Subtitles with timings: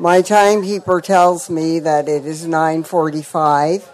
[0.00, 3.86] My timekeeper tells me that it is 9:45.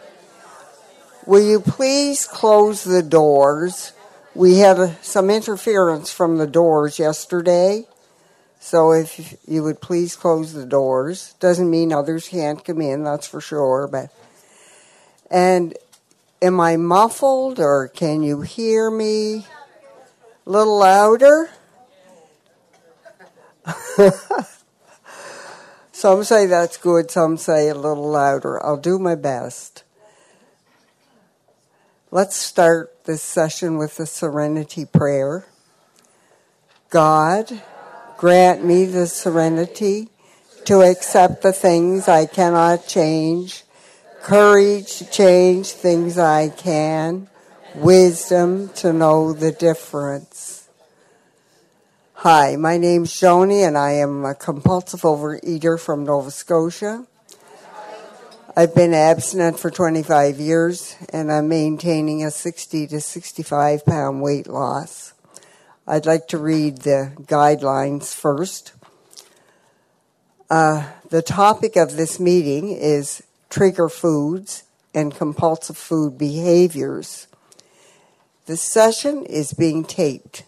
[1.26, 3.90] Will you please close the doors?
[4.32, 7.88] We had some interference from the doors yesterday.
[8.60, 11.34] So if you would please close the doors.
[11.40, 14.10] Doesn't mean others can't come in, that's for sure, but
[15.28, 15.74] and
[16.40, 19.44] am I muffled or can you hear me
[20.46, 21.50] a little louder?
[25.96, 28.62] some say that's good, some say a little louder.
[28.62, 29.82] I'll do my best.
[32.10, 35.46] Let's start this session with the serenity prayer.
[36.90, 37.62] God,
[38.18, 40.10] grant me the serenity
[40.66, 43.64] to accept the things I cannot change,
[44.20, 47.26] courage to change things I can,
[47.74, 50.35] wisdom to know the difference.
[52.20, 57.06] Hi, my name's Joni, and I am a compulsive overeater from Nova Scotia.
[58.56, 64.46] I've been abstinent for 25 years, and I'm maintaining a 60 to 65 pound weight
[64.46, 65.12] loss.
[65.86, 68.72] I'd like to read the guidelines first.
[70.48, 74.62] Uh, the topic of this meeting is trigger foods
[74.94, 77.26] and compulsive food behaviors.
[78.46, 80.44] The session is being taped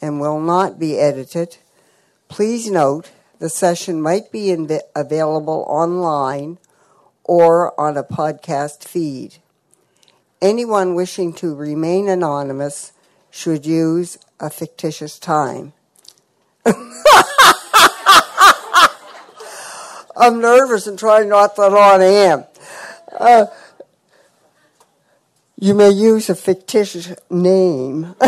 [0.00, 1.56] and will not be edited.
[2.28, 6.58] Please note the session might be in- available online
[7.24, 9.36] or on a podcast feed.
[10.40, 12.92] Anyone wishing to remain anonymous
[13.30, 15.72] should use a fictitious time.
[20.16, 22.44] I'm nervous and trying not to on am.
[23.18, 23.46] Uh,
[25.60, 28.14] you may use a fictitious name.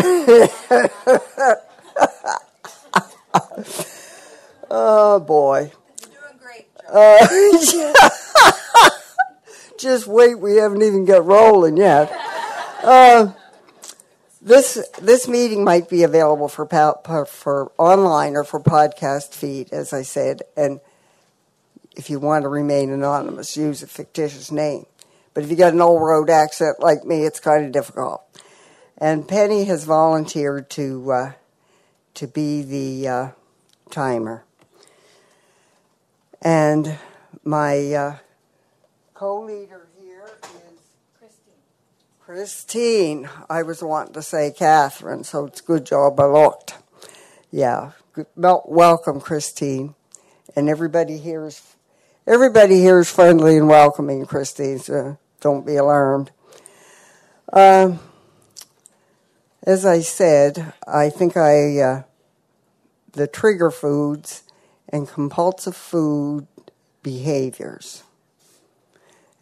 [4.70, 5.70] oh boy.
[6.00, 6.67] You're doing great.
[6.92, 7.28] Uh,
[9.78, 12.10] just wait, we haven't even got rolling yet.
[12.82, 13.32] Uh,
[14.43, 16.66] this this meeting might be available for
[17.26, 20.81] for online or for podcast feed, as I said, and
[21.94, 24.87] if you want to remain anonymous, use a fictitious name.
[25.33, 28.23] But if you got an old road accent like me, it's kind of difficult.
[28.99, 31.33] And Penny has volunteered to uh,
[32.15, 33.29] to be the uh,
[33.91, 34.45] timer.
[36.43, 36.99] And
[37.45, 38.17] my uh,
[39.15, 40.81] co-leader here is
[41.19, 41.55] Christine.
[42.21, 43.31] Christine.
[43.49, 46.75] I was wanting to say Catherine, so it's good job I looked.
[47.51, 47.93] Yeah,
[48.37, 49.95] welcome, Christine.
[50.57, 51.69] And everybody here is
[52.26, 56.31] everybody here is friendly and welcoming, Christine, so don't be alarmed.
[57.53, 57.97] Uh,
[59.62, 62.03] as I said, I think I, uh,
[63.12, 64.42] the trigger foods
[64.88, 66.47] and compulsive food
[67.03, 68.03] behaviors.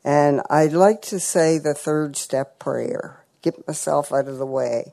[0.05, 4.93] And I'd like to say the third step prayer, get myself out of the way.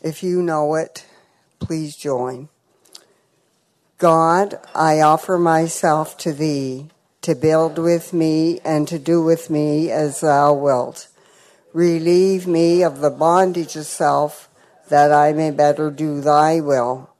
[0.00, 1.04] If you know it,
[1.60, 2.48] please join.
[4.02, 6.88] God, I offer myself to thee
[7.20, 11.06] to build with me and to do with me as thou wilt.
[11.72, 14.48] Relieve me of the bondage of self
[14.88, 17.10] that I may better do thy will.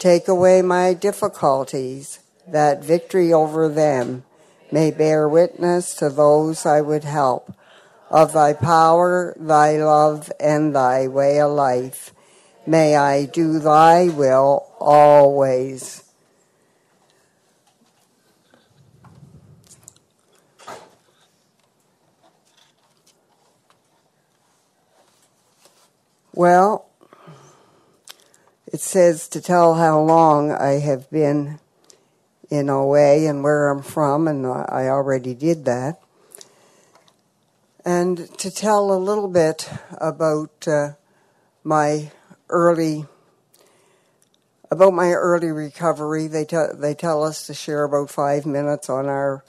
[0.00, 2.18] Take away my difficulties
[2.48, 4.24] that victory over them
[4.72, 7.54] may bear witness to those I would help
[8.10, 12.12] of thy power, thy love, and thy way of life.
[12.66, 16.06] May I do thy will always.
[26.38, 26.88] Well,
[28.64, 31.58] it says to tell how long I have been
[32.48, 36.00] in OA and where I'm from, and I already did that.
[37.84, 39.68] And to tell a little bit
[40.00, 40.90] about uh,
[41.64, 42.12] my
[42.48, 43.06] early
[44.70, 46.28] about my early recovery.
[46.28, 49.44] They tell they tell us to share about five minutes on our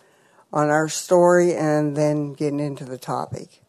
[0.51, 3.61] on our story and then getting into the topic.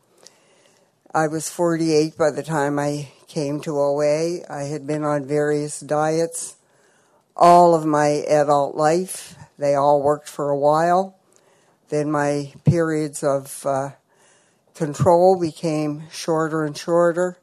[1.13, 4.41] I was 48 by the time I came to OA.
[4.51, 6.57] I had been on various diets
[7.37, 9.37] all of my adult life.
[9.59, 11.17] They all worked for a while.
[11.89, 13.91] Then my periods of uh,
[14.75, 17.39] control became shorter and shorter.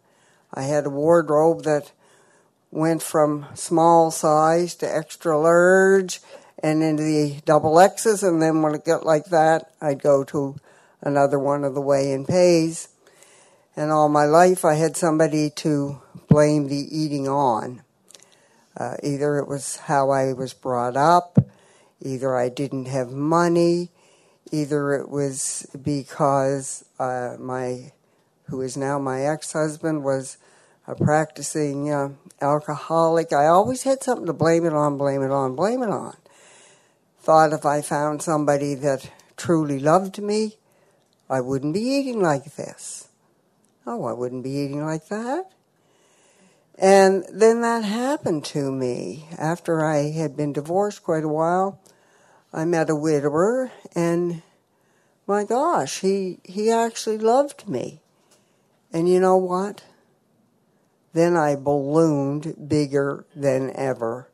[0.54, 1.92] I had a wardrobe that
[2.70, 6.22] went from small size to extra large
[6.62, 10.56] and into the double X's, and then when it got like that, I'd go to
[11.02, 12.90] another one of the weigh in pays.
[13.78, 17.84] And all my life, I had somebody to blame the eating on.
[18.76, 21.38] Uh, either it was how I was brought up,
[22.02, 23.92] either I didn't have money,
[24.52, 27.92] either it was because uh, my,
[28.46, 30.38] who is now my ex-husband, was
[30.88, 32.10] a practicing uh,
[32.42, 33.32] alcoholic.
[33.32, 36.18] I always had something to blame it on, blame it on, blame it on.
[37.20, 40.58] Thought if I found somebody that truly loved me,
[41.30, 43.07] I wouldn't be eating like this.
[43.90, 45.50] Oh, I wouldn't be eating like that.
[46.78, 49.30] And then that happened to me.
[49.38, 51.80] After I had been divorced quite a while,
[52.52, 54.42] I met a widower, and
[55.26, 58.02] my gosh, he, he actually loved me.
[58.92, 59.86] And you know what?
[61.14, 64.30] Then I ballooned bigger than ever.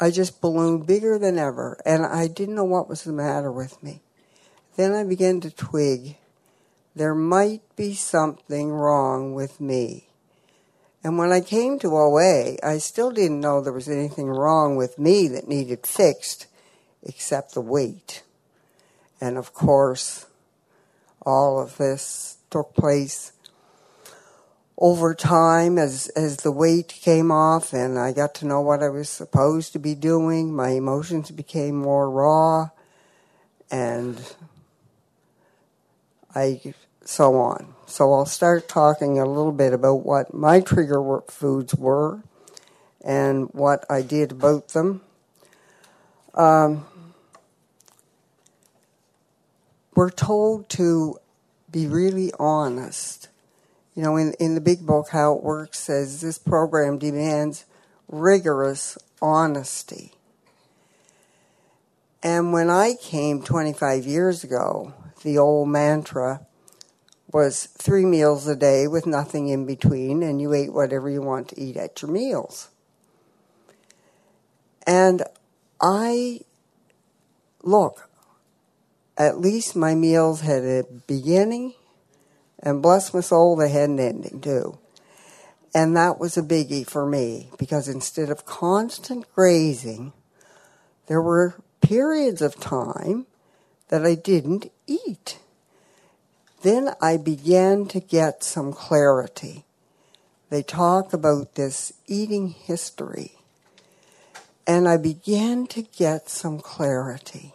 [0.00, 3.82] I just ballooned bigger than ever, and I didn't know what was the matter with
[3.82, 4.00] me.
[4.76, 6.16] Then I began to twig
[6.94, 10.08] there might be something wrong with me.
[11.02, 14.98] And when I came to OA, I still didn't know there was anything wrong with
[14.98, 16.46] me that needed fixed
[17.02, 18.22] except the weight.
[19.20, 20.26] And of course,
[21.22, 23.32] all of this took place
[24.76, 28.88] over time as, as the weight came off and I got to know what I
[28.88, 30.54] was supposed to be doing.
[30.54, 32.70] My emotions became more raw
[33.70, 34.20] and
[36.34, 36.74] I
[37.04, 37.74] so on.
[37.86, 42.22] So I'll start talking a little bit about what my trigger foods were
[43.02, 45.00] and what I did about them.
[46.34, 46.86] Um,
[49.94, 51.18] we're told to
[51.70, 53.28] be really honest.
[53.94, 57.64] You know, in, in the big book, how it works says this program demands
[58.08, 60.12] rigorous honesty.
[62.22, 66.46] And when I came 25 years ago, the old mantra
[67.32, 71.48] was three meals a day with nothing in between, and you ate whatever you want
[71.48, 72.70] to eat at your meals.
[74.86, 75.22] And
[75.80, 76.40] I,
[77.62, 78.08] look,
[79.16, 81.74] at least my meals had a beginning,
[82.62, 84.78] and bless my soul, they had an ending too.
[85.74, 90.12] And that was a biggie for me because instead of constant grazing,
[91.06, 93.26] there were periods of time
[93.88, 95.38] that I didn't eat.
[96.62, 99.64] Then I began to get some clarity.
[100.50, 103.36] They talk about this eating history,
[104.66, 107.54] and I began to get some clarity.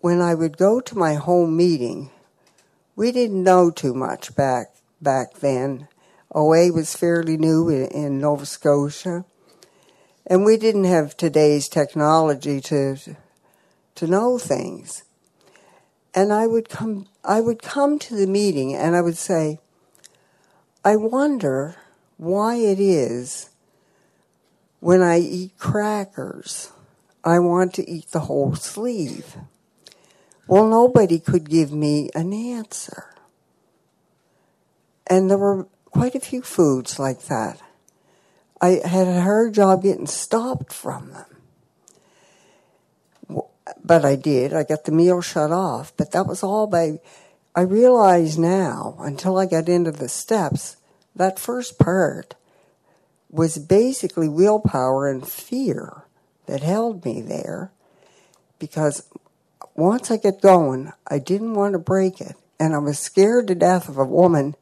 [0.00, 2.10] When I would go to my home meeting,
[2.94, 5.88] we didn't know too much back back then.
[6.32, 9.24] OA was fairly new in, in Nova Scotia,
[10.26, 12.96] and we didn't have today's technology to
[13.94, 15.04] to know things
[16.14, 19.58] and I would come I would come to the meeting and I would say,
[20.84, 21.76] I wonder
[22.16, 23.50] why it is
[24.80, 26.70] when I eat crackers,
[27.24, 29.36] I want to eat the whole sleeve.
[30.46, 33.14] Well, nobody could give me an answer.
[35.06, 37.58] And there were quite a few foods like that.
[38.60, 41.33] I had a hard job getting stopped from them
[43.84, 44.52] but I did.
[44.52, 46.98] I got the meal shut off, but that was all by.
[47.54, 50.76] I realize now, until I got into the steps,
[51.14, 52.34] that first part
[53.30, 56.04] was basically willpower and fear
[56.46, 57.70] that held me there
[58.58, 59.08] because
[59.74, 62.36] once I get going, I didn't want to break it.
[62.60, 64.54] And I was scared to death of a woman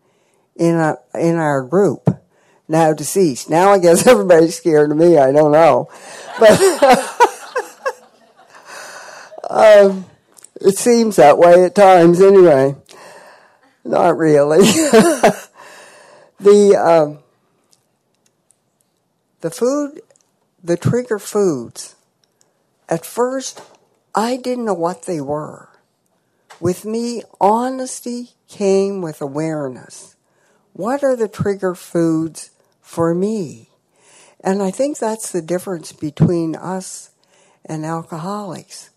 [0.57, 2.09] in a, in our group,
[2.69, 3.51] now deceased.
[3.51, 5.19] Now I guess everybody's scared of me.
[5.19, 5.91] I don't know.
[6.39, 6.59] But
[9.53, 10.07] Um,
[10.63, 12.75] it seems that way at times, anyway.
[13.85, 14.61] Not really.
[16.41, 17.19] the um,
[19.43, 20.01] the food,
[20.65, 21.97] the trigger foods.
[22.89, 23.61] At first,
[24.15, 25.69] I didn't know what they were.
[26.59, 30.17] With me, honesty came with awareness.
[30.73, 33.69] What are the trigger foods for me?
[34.43, 37.11] And I think that's the difference between us
[37.67, 38.89] and alcoholics.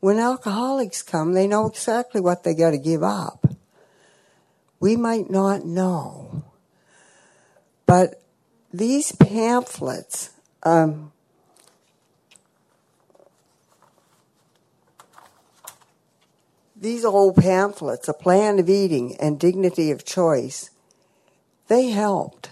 [0.00, 3.46] When alcoholics come, they know exactly what they got to give up.
[4.78, 6.44] We might not know.
[7.86, 8.20] But
[8.72, 10.30] these pamphlets,
[10.62, 11.12] um,
[16.78, 20.70] these old pamphlets, A Plan of Eating and Dignity of Choice,
[21.68, 22.50] they helped.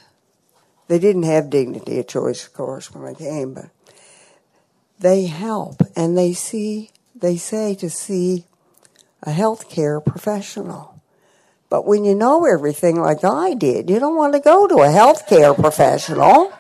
[0.89, 3.71] They didn't have dignity of choice, of course, when I came, but
[4.99, 8.47] they help and they see they say to see
[9.23, 11.01] a healthcare professional
[11.71, 14.89] But when you know everything like I did, you don't want to go to a
[14.89, 16.53] healthcare professional.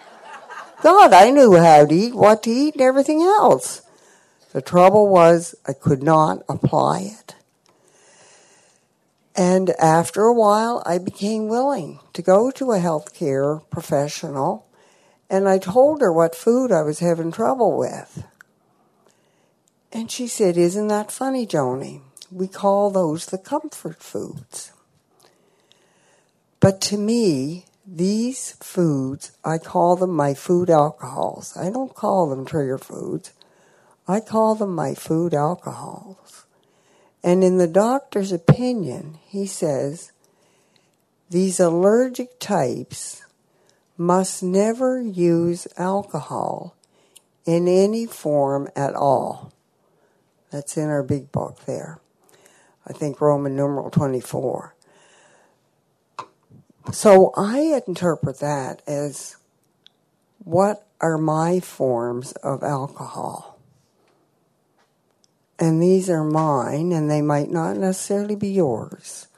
[0.82, 3.82] God, I knew how to eat, what to eat, and everything else.
[4.52, 7.34] The trouble was I could not apply it.
[9.36, 14.66] And after a while, I became willing to go to a healthcare professional,
[15.28, 18.24] and I told her what food I was having trouble with.
[19.94, 22.00] And she said, Isn't that funny, Joni?
[22.32, 24.72] We call those the comfort foods.
[26.58, 31.56] But to me, these foods, I call them my food alcohols.
[31.56, 33.32] I don't call them trigger foods.
[34.08, 36.44] I call them my food alcohols.
[37.22, 40.10] And in the doctor's opinion, he says
[41.30, 43.24] these allergic types
[43.96, 46.76] must never use alcohol
[47.46, 49.53] in any form at all.
[50.54, 51.98] That's in our big book there.
[52.86, 54.76] I think Roman numeral 24.
[56.92, 59.36] So I interpret that as
[60.38, 63.54] what are my forms of alcohol?
[65.58, 69.28] and these are mine, and they might not necessarily be yours.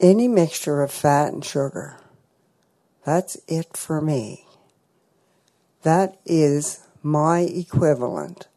[0.00, 1.98] Any mixture of fat and sugar,
[3.04, 4.46] that's it for me.
[5.82, 8.48] That is my equivalent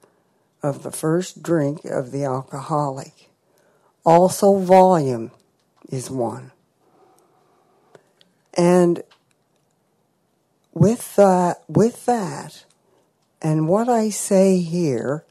[0.62, 3.30] of the first drink of the alcoholic.
[4.06, 5.32] Also, volume
[5.90, 6.52] is one.
[8.58, 9.04] And
[10.74, 12.66] with that, with that,
[13.42, 15.24] and what I say here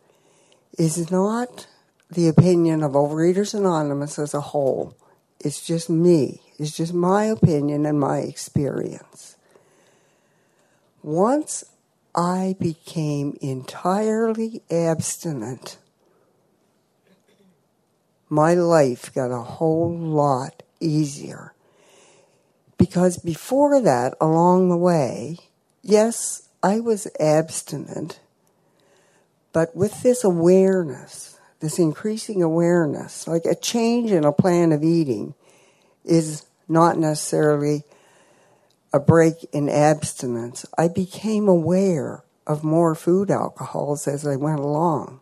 [0.78, 1.66] is not
[2.10, 4.96] the opinion of Overeaters Anonymous as a whole.
[5.38, 6.40] It's just me.
[6.58, 9.36] It's just my opinion and my experience.
[11.02, 11.64] Once
[12.14, 15.78] I became entirely abstinent,
[18.28, 21.52] my life got a whole lot easier.
[22.78, 25.38] Because before that, along the way,
[25.82, 28.20] yes, I was abstinent,
[29.52, 35.34] but with this awareness, this increasing awareness, like a change in a plan of eating
[36.04, 37.84] is not necessarily
[38.92, 40.66] a break in abstinence.
[40.76, 45.20] I became aware of more food alcohols as I went along.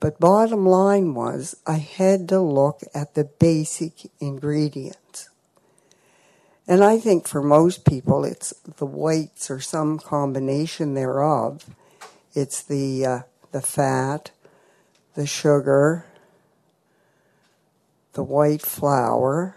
[0.00, 5.28] But bottom line was, I had to look at the basic ingredients.
[6.66, 11.66] And I think for most people, it's the whites or some combination thereof.
[12.34, 14.30] It's the uh, the fat,
[15.14, 16.06] the sugar,
[18.12, 19.56] the white flour,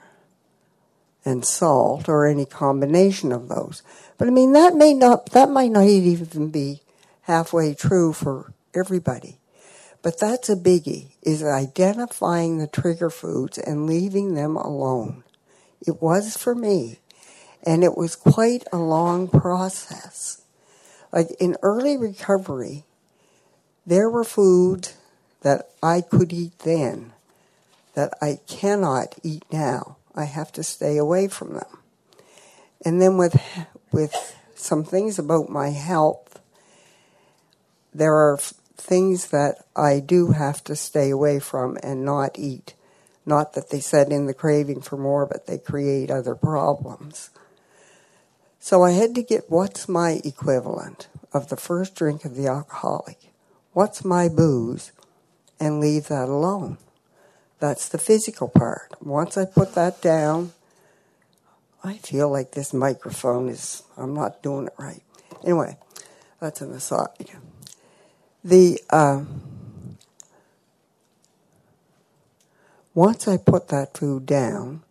[1.25, 3.81] and salt, or any combination of those.
[4.17, 6.81] But I mean, that may not that might not even be
[7.21, 9.37] halfway true for everybody.
[10.01, 15.23] But that's a biggie: is identifying the trigger foods and leaving them alone.
[15.85, 16.99] It was for me.
[17.65, 20.41] And it was quite a long process.
[21.13, 22.83] Like in early recovery,
[23.85, 24.97] there were foods
[25.41, 27.13] that I could eat then
[27.93, 29.97] that I cannot eat now.
[30.15, 31.77] I have to stay away from them.
[32.85, 33.41] And then with
[33.91, 36.39] with some things about my health,
[37.93, 38.37] there are
[38.75, 42.73] things that I do have to stay away from and not eat.
[43.25, 47.29] Not that they set in the craving for more, but they create other problems.
[48.59, 53.17] So I had to get what's my equivalent of the first drink of the alcoholic?
[53.71, 54.91] What's my booze?
[55.59, 56.77] And leave that alone.
[57.63, 58.93] That's the physical part.
[58.99, 60.51] Once I put that down,
[61.81, 65.01] I feel like this microphone is, I'm not doing it right.
[65.43, 65.77] Anyway,
[66.41, 67.29] that's an aside.
[68.43, 69.23] The, uh,
[72.93, 74.83] once I put that food down,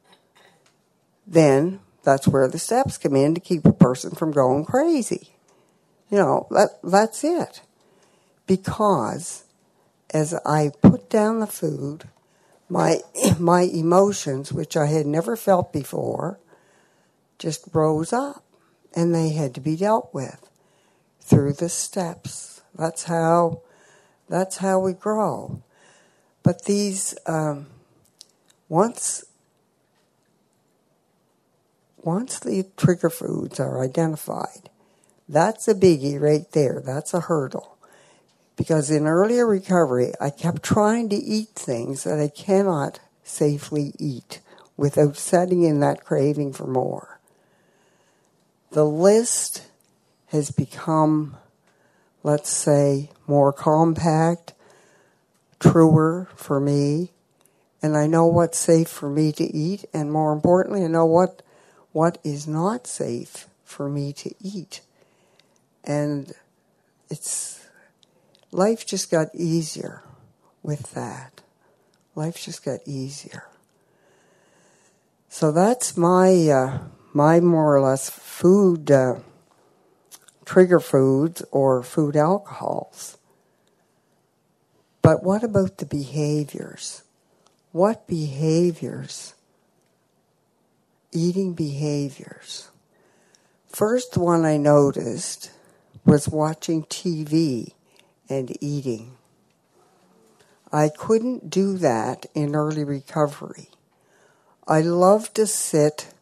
[1.27, 5.29] then that's where the steps come in to keep a person from going crazy.
[6.11, 7.61] You know, that, that's it.
[8.47, 9.45] Because
[10.09, 12.09] as I put down the food,
[12.73, 13.01] my,
[13.39, 16.41] my emotions, which I had never felt before,
[17.39, 18.45] just rose up
[18.97, 20.49] and they had to be dealt with
[21.21, 22.63] through the steps.
[22.75, 23.61] That's how,
[24.29, 25.63] that's how we grow.
[26.43, 27.67] But these, um,
[28.69, 29.25] once
[31.99, 34.69] once the trigger foods are identified,
[35.29, 36.83] that's a biggie right there.
[36.85, 37.72] That's a hurdle.
[38.57, 44.41] Because in earlier recovery, I kept trying to eat things that I cannot safely eat
[44.77, 47.21] without setting in that craving for more.
[48.71, 49.67] The list
[50.29, 51.37] has become,
[52.23, 54.55] let's say, more compact,
[55.61, 57.13] truer for me,
[57.83, 61.43] and I know what's safe for me to eat, and more importantly, I know what
[61.93, 64.81] what is not safe for me to eat.
[65.85, 66.33] And
[67.11, 67.62] it's
[68.53, 70.03] life just got easier
[70.63, 71.41] with that.
[72.15, 73.45] Life just got easier.
[75.29, 76.79] So that's my uh,
[77.15, 79.17] my more or less food uh,
[80.45, 83.17] trigger foods or food alcohols.
[85.01, 87.03] But what about the behaviors?
[87.73, 89.35] What behaviors?
[91.13, 92.69] Eating behaviors.
[93.67, 95.51] First one I noticed
[96.05, 97.73] was watching TV
[98.33, 99.17] and eating.
[100.73, 103.69] I couldn't do that in early recovery.
[104.67, 106.15] I love to sit,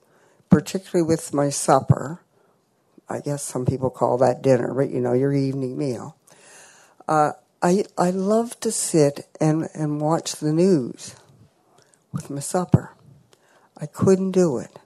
[0.49, 2.21] particularly with my supper.
[3.09, 6.17] I guess some people call that dinner, but you know, your evening meal.
[7.09, 11.15] Uh, I I love to sit and, and watch the news
[12.13, 12.95] with my supper.
[13.77, 14.79] I couldn't do it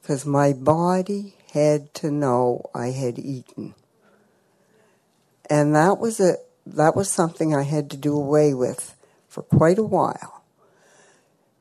[0.00, 3.74] because my body had to know I had eaten.
[5.50, 6.36] And that was a
[6.66, 8.94] that was something I had to do away with
[9.28, 10.42] for quite a while.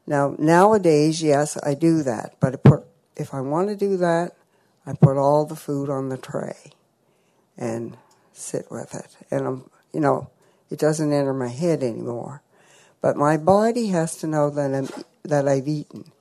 [0.06, 4.34] Now nowadays, yes, I do that, but put if I want to do that,
[4.86, 6.72] I put all the food on the tray
[7.58, 7.98] and
[8.32, 9.18] sit with it.
[9.32, 10.30] And I'm, you know,
[10.70, 12.42] it doesn't enter my head anymore.
[13.02, 14.90] But my body has to know that I'm
[15.24, 16.12] that I've eaten.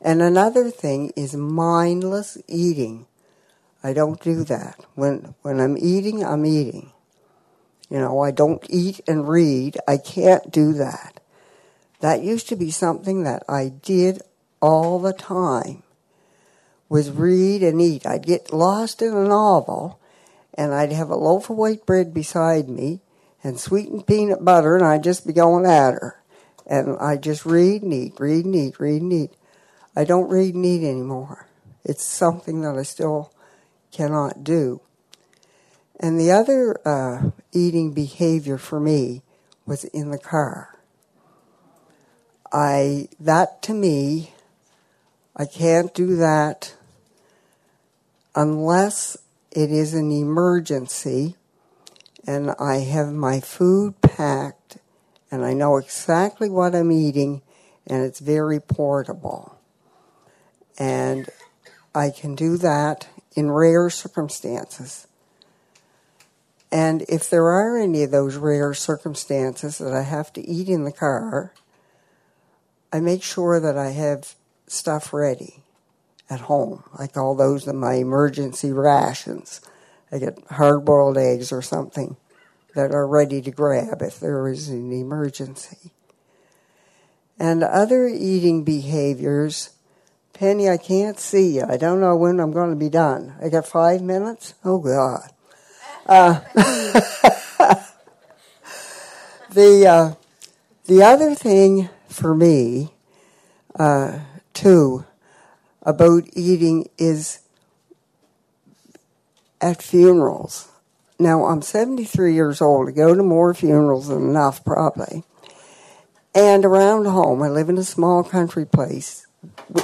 [0.00, 3.06] And another thing is mindless eating.
[3.84, 4.80] I don't do that.
[4.94, 6.92] When when I'm eating, I'm eating.
[7.90, 9.76] You know, I don't eat and read.
[9.86, 11.20] I can't do that.
[12.00, 14.22] That used to be something that I did
[14.60, 15.82] all the time.
[16.88, 18.06] Was read and eat.
[18.06, 20.00] I'd get lost in a novel
[20.54, 23.00] and I'd have a loaf of white bread beside me
[23.42, 26.22] and sweetened peanut butter and I'd just be going at her.
[26.66, 29.34] And I just read and eat, read and eat, read and eat.
[29.94, 31.48] I don't read and eat anymore.
[31.84, 33.33] It's something that I still
[33.94, 34.80] cannot do.
[36.00, 39.22] And the other uh, eating behavior for me
[39.64, 40.78] was in the car.
[42.52, 44.34] I that to me,
[45.36, 46.74] I can't do that
[48.34, 49.16] unless
[49.50, 51.36] it is an emergency
[52.26, 54.78] and I have my food packed
[55.30, 57.42] and I know exactly what I'm eating
[57.86, 59.58] and it's very portable.
[60.78, 61.28] And
[61.94, 65.06] I can do that in rare circumstances.
[66.70, 70.84] And if there are any of those rare circumstances that I have to eat in
[70.84, 71.52] the car,
[72.92, 74.34] I make sure that I have
[74.66, 75.62] stuff ready
[76.30, 76.82] at home.
[76.98, 79.60] I call those my emergency rations.
[80.10, 82.16] I get hard boiled eggs or something
[82.74, 85.92] that are ready to grab if there is an emergency.
[87.38, 89.70] And other eating behaviors,
[90.34, 91.64] Penny, I can't see you.
[91.66, 93.34] I don't know when I'm going to be done.
[93.40, 94.54] I got five minutes?
[94.64, 95.30] Oh, God.
[96.06, 96.40] Uh,
[99.52, 100.14] the, uh,
[100.86, 102.92] the other thing for me,
[103.78, 104.18] uh,
[104.52, 105.04] too,
[105.82, 107.38] about eating is
[109.60, 110.68] at funerals.
[111.18, 112.88] Now, I'm 73 years old.
[112.88, 115.22] I go to more funerals than enough, probably.
[116.34, 119.23] And around home, I live in a small country place.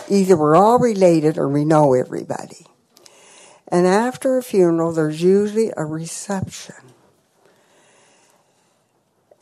[0.09, 2.67] Either we're all related or we know everybody.
[3.69, 6.75] And after a funeral, there's usually a reception.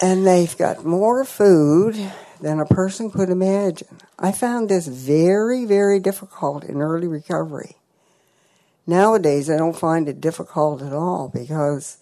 [0.00, 1.96] And they've got more food
[2.40, 3.88] than a person could imagine.
[4.18, 7.76] I found this very, very difficult in early recovery.
[8.87, 11.98] Nowadays, I don't find it difficult at all because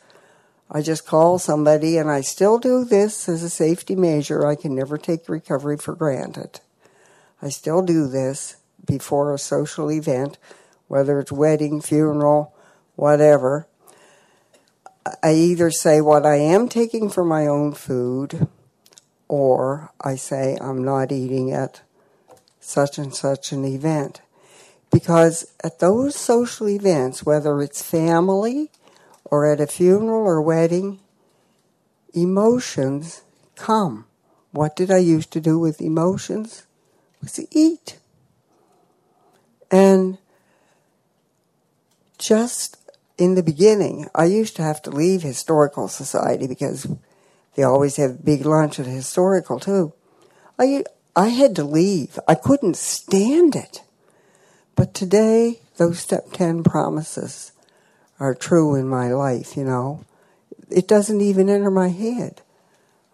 [0.70, 4.46] I just call somebody, and I still do this as a safety measure.
[4.46, 6.61] I can never take recovery for granted.
[7.46, 10.37] I still do this before a social event,
[10.88, 12.52] whether it's wedding, funeral,
[12.96, 13.68] whatever.
[15.22, 18.48] I either say what I am taking for my own food,
[19.28, 21.82] or I say I'm not eating at
[22.59, 24.22] such and such an event.
[24.90, 28.72] Because at those social events, whether it's family
[29.24, 30.98] or at a funeral or wedding,
[32.12, 33.22] emotions
[33.54, 34.06] come.
[34.50, 36.65] What did I used to do with emotions?
[37.22, 37.98] Was to eat.
[39.70, 40.18] And
[42.18, 42.76] just
[43.18, 46.87] in the beginning, I used to have to leave Historical Society because
[47.55, 49.92] they always have big lunch at Historical too.
[50.59, 52.18] I I had to leave.
[52.29, 53.83] I couldn't stand it.
[54.74, 57.52] But today, those step 10 promises
[58.20, 60.05] are true in my life, you know.
[60.70, 62.42] It doesn't even enter my head.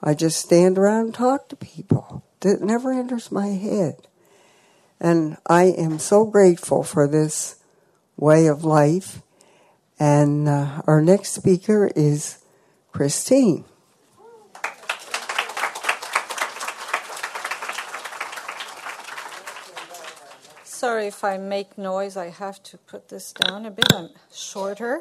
[0.03, 2.25] I just stand around and talk to people.
[2.45, 4.09] It never enters my head.
[5.01, 7.57] And I am so grateful for this
[8.17, 9.23] way of life.
[10.01, 12.38] And uh, our next speaker is
[12.91, 13.65] Christine.
[20.65, 23.85] Sorry if I make noise, I have to put this down a bit.
[23.95, 25.01] I'm shorter.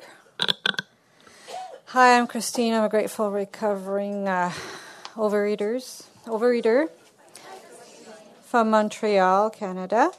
[1.85, 2.75] Hi, I'm Christine.
[2.75, 4.51] I'm a grateful recovering uh,
[5.15, 6.89] overeaters, overeater
[8.45, 10.11] from Montreal, Canada.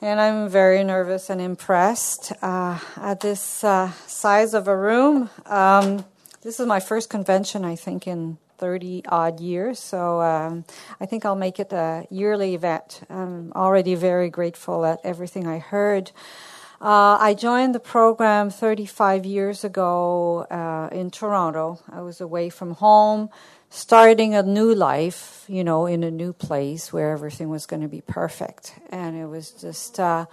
[0.00, 5.28] And I'm very nervous and impressed uh, at this uh, size of a room.
[5.46, 6.04] Um,
[6.42, 9.78] this is my first convention, I think, in 30 odd years.
[9.78, 10.64] So um,
[11.00, 13.00] I think I'll make it a yearly event.
[13.10, 16.12] I'm already very grateful at everything I heard.
[16.80, 21.80] Uh, I joined the program 35 years ago uh, in Toronto.
[21.90, 23.30] I was away from home,
[23.68, 27.88] starting a new life, you know, in a new place where everything was going to
[27.88, 28.74] be perfect.
[28.90, 29.98] And it was just.
[29.98, 30.26] Uh,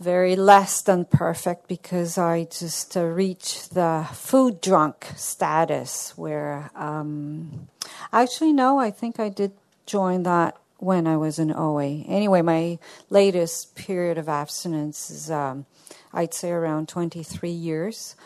[0.00, 7.68] very less than perfect because I just uh, reached the food drunk status where um,
[8.10, 9.52] actually no, I think I did
[9.84, 12.02] join that when I was in OA.
[12.06, 15.66] Anyway, my latest period of abstinence is um,
[16.12, 18.16] I'd say around 23 years.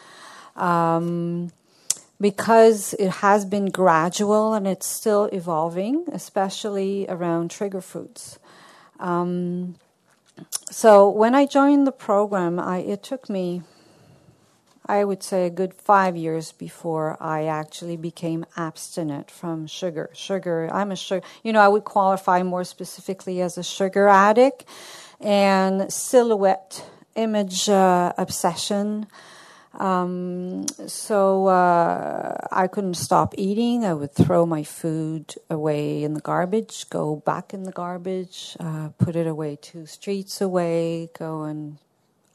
[0.56, 1.50] Um,
[2.20, 8.38] because it has been gradual and it's still evolving, especially around trigger foods.
[9.00, 9.74] Um,
[10.70, 13.62] so when I joined the program, I, it took me,
[14.86, 20.10] I would say, a good five years before I actually became abstinent from sugar.
[20.12, 24.64] Sugar, I'm a sugar, you know, I would qualify more specifically as a sugar addict
[25.20, 29.06] and silhouette image uh, obsession.
[29.72, 33.84] Um, so uh, I couldn't stop eating.
[33.84, 38.90] I would throw my food away in the garbage, go back in the garbage, uh,
[38.98, 41.78] put it away two streets away, go and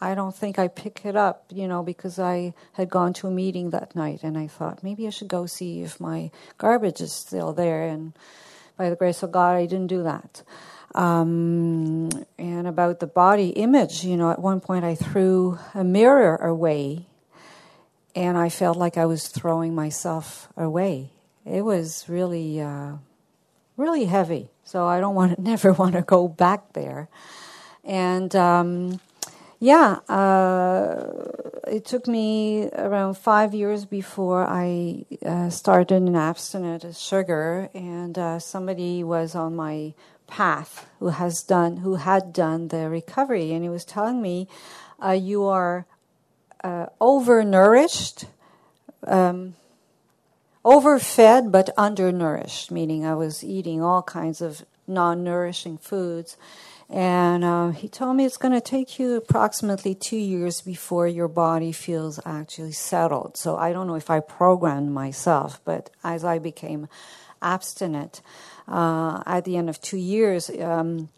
[0.02, 3.32] I don't think I pick it up, you know, because I had gone to a
[3.32, 7.12] meeting that night and I thought maybe I should go see if my garbage is
[7.12, 7.84] still there.
[7.84, 8.14] And
[8.78, 10.42] by the grace of God, I didn't do that.
[10.96, 16.36] Um, and about the body image, you know, at one point I threw a mirror
[16.38, 17.06] away
[18.16, 21.12] and I felt like I was throwing myself away.
[21.46, 22.94] It was really, uh,
[23.76, 24.50] really heavy.
[24.64, 27.10] So I don't want to, never want to go back there.
[27.84, 29.00] And um,
[29.60, 31.04] yeah, uh,
[31.68, 38.18] it took me around five years before I uh, started an abstinence of sugar, and
[38.18, 39.94] uh, somebody was on my
[40.28, 44.48] path who has done, who had done the recovery, and he was telling me,
[45.04, 45.86] uh, "You are
[46.64, 48.26] uh, overnourished,
[49.08, 49.56] um,
[50.64, 56.38] overfed but undernourished, meaning I was eating all kinds of non nourishing foods.
[56.90, 61.28] And uh, he told me it's going to take you approximately two years before your
[61.28, 63.38] body feels actually settled.
[63.38, 66.88] So I don't know if I programmed myself, but as I became
[67.44, 68.22] abstinent,
[68.68, 71.10] uh, at the end of two years, um,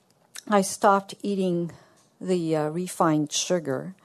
[0.50, 1.72] I stopped eating
[2.20, 3.96] the uh, refined sugar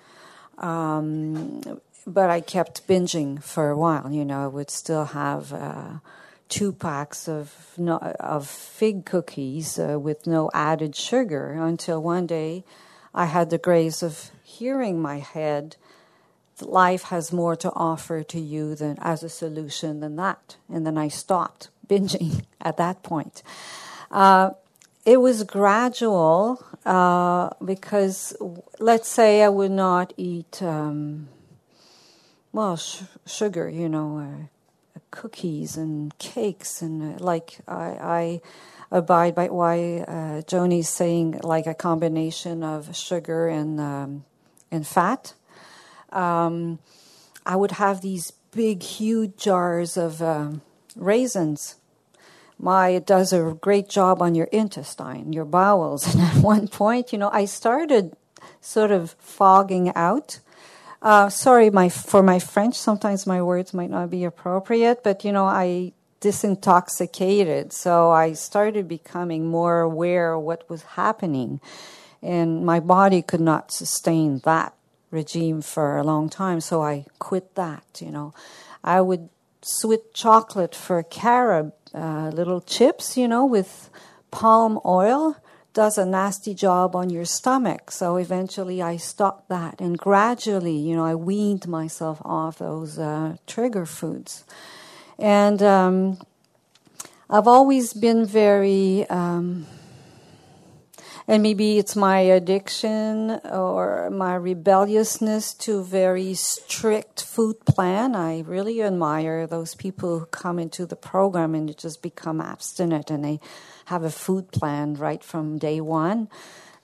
[0.58, 4.10] um, but I kept binging for a while.
[4.10, 5.98] You know, I would still have uh,
[6.48, 12.64] two packs of no, of fig cookies uh, with no added sugar until one day
[13.14, 15.76] I had the grace of hearing my head.
[16.60, 20.96] Life has more to offer to you than as a solution than that, and then
[20.96, 23.42] I stopped binging at that point.
[24.10, 24.50] Uh,
[25.04, 28.36] it was gradual uh, because,
[28.80, 31.28] let's say, I would not eat, um,
[32.52, 34.46] well, sh- sugar, you know, uh,
[35.10, 38.40] cookies and cakes, and uh, like I, I,
[38.90, 44.24] abide by why uh, Joni's saying like a combination of sugar and um,
[44.70, 45.34] and fat.
[46.10, 46.78] Um,
[47.44, 50.62] I would have these big, huge jars of um,
[50.96, 51.76] raisins
[52.58, 56.06] my it does a great job on your intestine, your bowels.
[56.14, 58.16] And at one point, you know, I started
[58.60, 60.40] sort of fogging out.
[61.06, 62.74] Uh, sorry, my for my French.
[62.74, 67.72] Sometimes my words might not be appropriate, but you know, I disintoxicated.
[67.72, 71.60] So I started becoming more aware of what was happening,
[72.20, 74.74] and my body could not sustain that
[75.12, 76.60] regime for a long time.
[76.60, 77.84] So I quit that.
[78.00, 78.34] You know,
[78.82, 79.28] I would
[79.62, 83.90] switch chocolate for carob uh, little chips, you know, with
[84.32, 85.36] palm oil
[85.76, 87.90] does a nasty job on your stomach.
[87.90, 89.78] So eventually I stopped that.
[89.78, 94.44] And gradually, you know, I weaned myself off those uh, trigger foods.
[95.18, 96.18] And um,
[97.28, 99.66] I've always been very, um,
[101.28, 108.16] and maybe it's my addiction or my rebelliousness to very strict food plan.
[108.16, 113.22] I really admire those people who come into the program and just become abstinent and
[113.22, 113.40] they
[113.86, 116.28] have a food plan right from day one.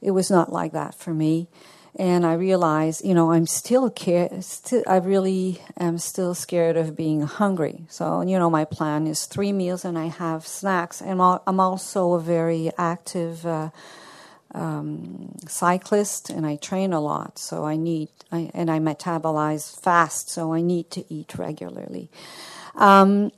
[0.01, 1.49] It was not like that for me
[1.97, 4.31] and I realize, you know, I'm still care.
[4.87, 7.85] I really am still scared of being hungry.
[7.89, 11.03] So, you know, my plan is three meals, and I have snacks.
[11.03, 13.71] And I'm also a very active uh,
[14.55, 17.39] um, cyclist, and I train a lot.
[17.39, 20.31] So I need, I, and I metabolize fast.
[20.31, 22.11] So I need to eat regularly.
[22.75, 23.33] Um,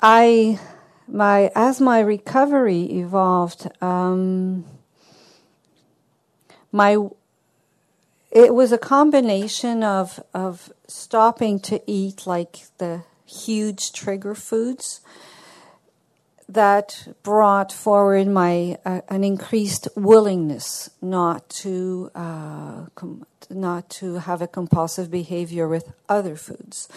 [0.00, 0.58] I,
[1.12, 3.68] my as my recovery evolved.
[3.82, 4.64] Um,
[6.72, 6.96] my
[8.30, 15.00] it was a combination of of stopping to eat like the huge trigger foods
[16.48, 24.42] that brought forward my uh, an increased willingness not to uh, com- not to have
[24.42, 26.88] a compulsive behavior with other foods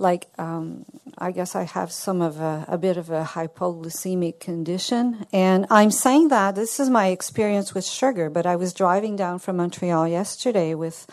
[0.00, 0.86] like um,
[1.18, 5.90] I guess I have some of a, a, bit of a hypoglycemic condition, and I'm
[5.90, 8.30] saying that this is my experience with sugar.
[8.30, 11.06] But I was driving down from Montreal yesterday with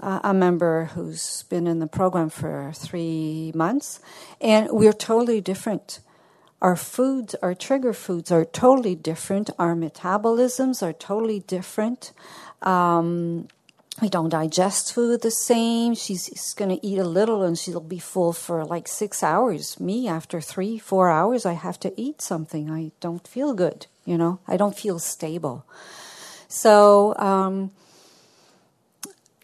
[0.00, 4.00] uh, a member who's been in the program for three months,
[4.40, 6.00] and we're totally different.
[6.60, 9.48] Our foods, our trigger foods, are totally different.
[9.58, 12.12] Our metabolisms are totally different.
[12.62, 13.48] Um,
[14.00, 15.94] we don't digest food the same.
[15.94, 19.80] She's going to eat a little and she'll be full for like six hours.
[19.80, 22.70] Me, after three, four hours, I have to eat something.
[22.70, 25.64] I don't feel good, you know, I don't feel stable.
[26.48, 27.72] So, um,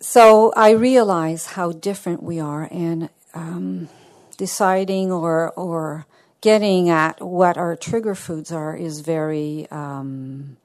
[0.00, 3.88] so I realize how different we are, and um,
[4.36, 6.06] deciding or or
[6.40, 10.58] getting at what our trigger foods are is very um,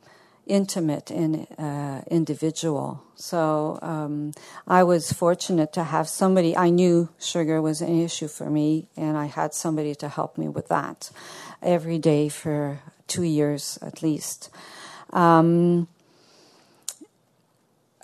[0.50, 3.02] intimate and uh, individual.
[3.16, 4.34] So um,
[4.68, 6.58] I was fortunate to have somebody.
[6.58, 10.50] I knew sugar was an issue for me, and I had somebody to help me
[10.50, 11.12] with that
[11.62, 14.50] every day for two years at least.
[15.12, 15.88] Um,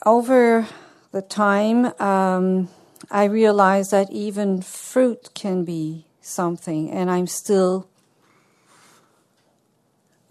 [0.05, 0.67] over
[1.11, 2.69] the time, um,
[3.09, 7.87] I realized that even fruit can be something, and I'm still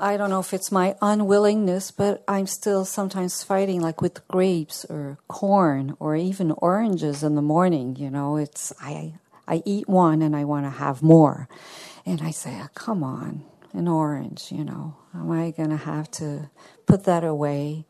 [0.04, 4.84] I don't know if it's my unwillingness, but I'm still sometimes fighting, like with grapes
[4.84, 7.96] or corn or even oranges in the morning.
[7.96, 9.14] You know, it's I
[9.48, 11.48] I eat one and I want to have more,
[12.04, 16.10] and I say, oh, "Come on, an orange." You know, am I going to have
[16.20, 16.50] to
[16.84, 17.86] put that away?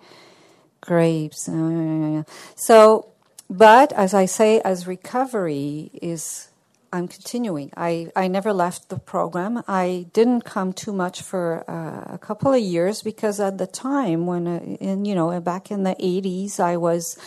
[0.82, 1.48] Grapes.
[1.48, 2.22] Uh,
[2.54, 3.08] so,
[3.50, 6.46] but as I say, as recovery is
[6.94, 7.72] I'm continuing.
[7.76, 9.64] I, I never left the program.
[9.66, 14.26] I didn't come too much for uh, a couple of years because at the time
[14.26, 17.18] when, uh, in you know, back in the 80s, I was,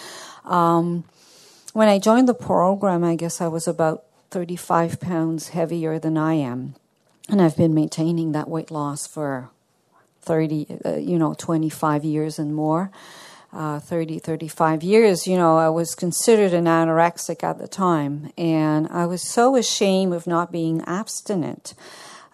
[0.45, 1.03] um,
[1.73, 6.35] when I joined the program, I guess I was about 35 pounds heavier than I
[6.35, 6.75] am.
[7.27, 9.49] And I've been maintaining that weight loss for
[10.21, 12.89] 30, uh, you know, 25 years and more
[13.57, 18.31] uh, 30, 35 years, you know, I was considered an anorexic at the time.
[18.37, 21.73] And I was so ashamed of not being abstinent,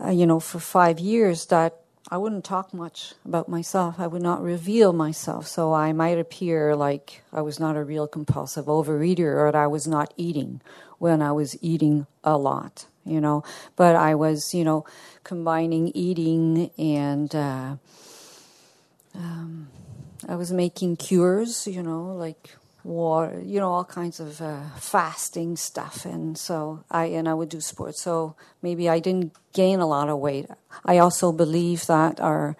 [0.04, 1.78] uh, you know, for five years that
[2.12, 3.96] I wouldn't talk much about myself.
[4.00, 5.48] I would not reveal myself.
[5.48, 9.68] So I might appear like I was not a real compulsive overeater or that I
[9.68, 10.60] was not eating
[11.00, 13.46] when I was eating a lot, you know.
[13.78, 14.86] But I was, you know,
[15.24, 17.34] combining eating and.
[17.34, 17.76] Uh,
[19.16, 19.68] um,
[20.28, 25.56] I was making cures, you know, like water, you know, all kinds of uh, fasting
[25.56, 28.02] stuff, and so I and I would do sports.
[28.02, 30.48] So maybe I didn't gain a lot of weight.
[30.86, 32.56] I also believe that our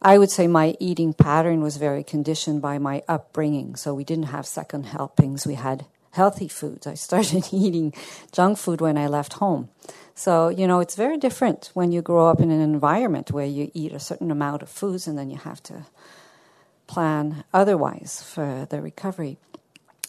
[0.00, 3.74] I would say my eating pattern was very conditioned by my upbringing.
[3.74, 5.46] So we didn't have second helpings.
[5.46, 6.86] We had healthy foods.
[6.86, 7.94] I started eating
[8.30, 9.70] junk food when I left home.
[10.14, 13.70] So, you know, it's very different when you grow up in an environment where you
[13.74, 15.86] eat a certain amount of foods and then you have to
[16.86, 19.38] plan otherwise for the recovery.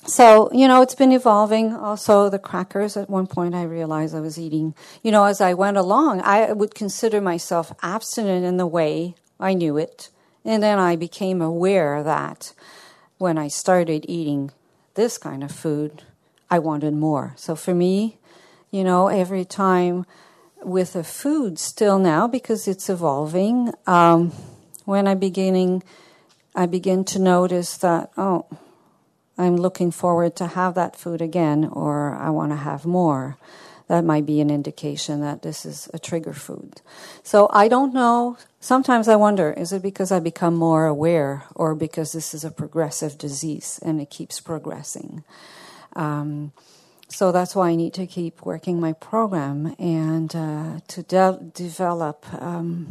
[0.08, 1.74] So, you know, it's been evolving.
[1.74, 5.56] Also, the crackers, at one point, I realized I was eating, you know, as I
[5.56, 10.10] went along, I would consider myself abstinent in the way I knew it.
[10.44, 12.54] And then I became aware that
[13.18, 14.52] when I started eating
[14.94, 16.04] this kind of food,
[16.52, 17.34] I wanted more.
[17.36, 18.20] So for me,
[18.70, 20.06] you know, every time
[20.62, 24.32] with a food, still now, because it's evolving, um,
[24.86, 25.82] when I'm beginning
[26.56, 28.46] I begin to notice that, oh,
[29.38, 33.38] I'm looking forward to have that food again, or I want to have more.
[33.88, 36.82] that might be an indication that this is a trigger food.
[37.24, 38.38] So I don't know.
[38.60, 42.52] Sometimes I wonder is it because I become more aware or because this is a
[42.52, 45.24] progressive disease and it keeps progressing?
[45.96, 46.52] Um,
[47.08, 52.26] so that's why I need to keep working my program and uh, to de- develop
[52.34, 52.88] um,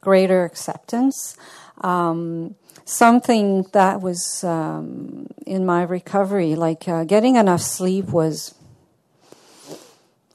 [0.00, 1.36] greater acceptance.
[1.80, 8.54] Um, something that was um, in my recovery, like uh, getting enough sleep, was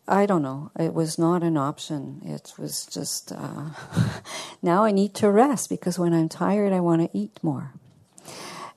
[0.08, 0.71] I don't know.
[0.78, 2.21] It was not an option.
[2.25, 3.69] It was just uh,
[4.62, 7.73] now I need to rest because when I'm tired, I want to eat more.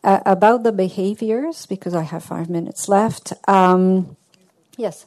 [0.05, 3.33] Uh, about the behaviors, because I have five minutes left.
[3.47, 4.17] Um,
[4.77, 5.07] yes.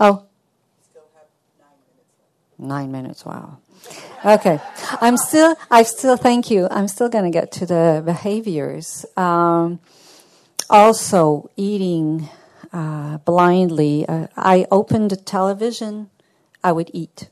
[0.00, 0.24] Oh.
[2.58, 3.24] Nine minutes.
[3.24, 3.58] Wow.
[4.24, 4.60] Okay.
[5.00, 5.56] I'm still.
[5.70, 6.16] I still.
[6.16, 6.68] Thank you.
[6.70, 9.06] I'm still going to get to the behaviors.
[9.16, 9.80] Um,
[10.68, 12.28] also, eating
[12.72, 14.06] uh, blindly.
[14.08, 16.10] Uh, I opened the television,
[16.62, 17.28] I would eat.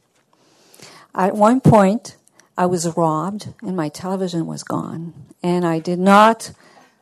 [1.14, 2.16] At one point,
[2.56, 6.52] I was robbed, and my television was gone, and I did not.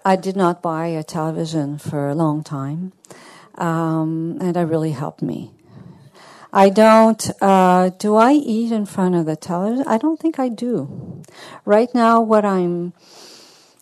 [0.04, 2.92] I did not buy a television for a long time,
[3.56, 5.50] um, and that really helped me.
[6.56, 7.30] I don't.
[7.42, 9.86] Uh, do I eat in front of the television?
[9.86, 11.22] I don't think I do.
[11.66, 12.94] Right now, what I'm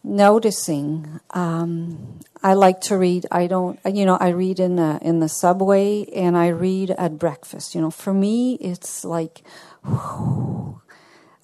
[0.02, 3.26] noticing, um, I like to read.
[3.30, 7.16] I don't, you know, I read in the in the subway and I read at
[7.16, 7.76] breakfast.
[7.76, 9.44] You know, for me, it's like,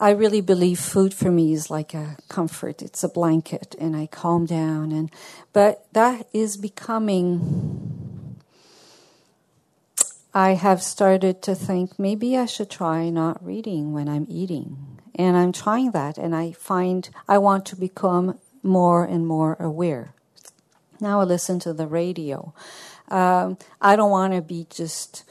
[0.00, 2.82] I really believe food for me is like a comfort.
[2.82, 4.90] It's a blanket, and I calm down.
[4.90, 5.14] And
[5.52, 7.99] but that is becoming.
[10.32, 15.00] I have started to think maybe I should try not reading when I'm eating.
[15.14, 20.14] And I'm trying that, and I find I want to become more and more aware.
[21.00, 22.54] Now I listen to the radio.
[23.08, 25.24] Um, I don't want to be just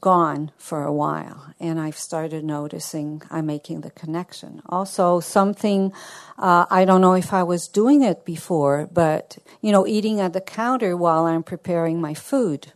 [0.00, 1.52] gone for a while.
[1.58, 4.62] And I've started noticing I'm making the connection.
[4.66, 5.92] Also, something,
[6.38, 10.32] uh, I don't know if I was doing it before, but, you know, eating at
[10.32, 12.72] the counter while I'm preparing my food.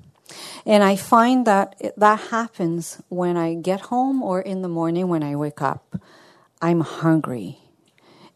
[0.66, 5.22] And I find that that happens when I get home or in the morning when
[5.22, 5.96] I wake up.
[6.62, 7.58] I'm hungry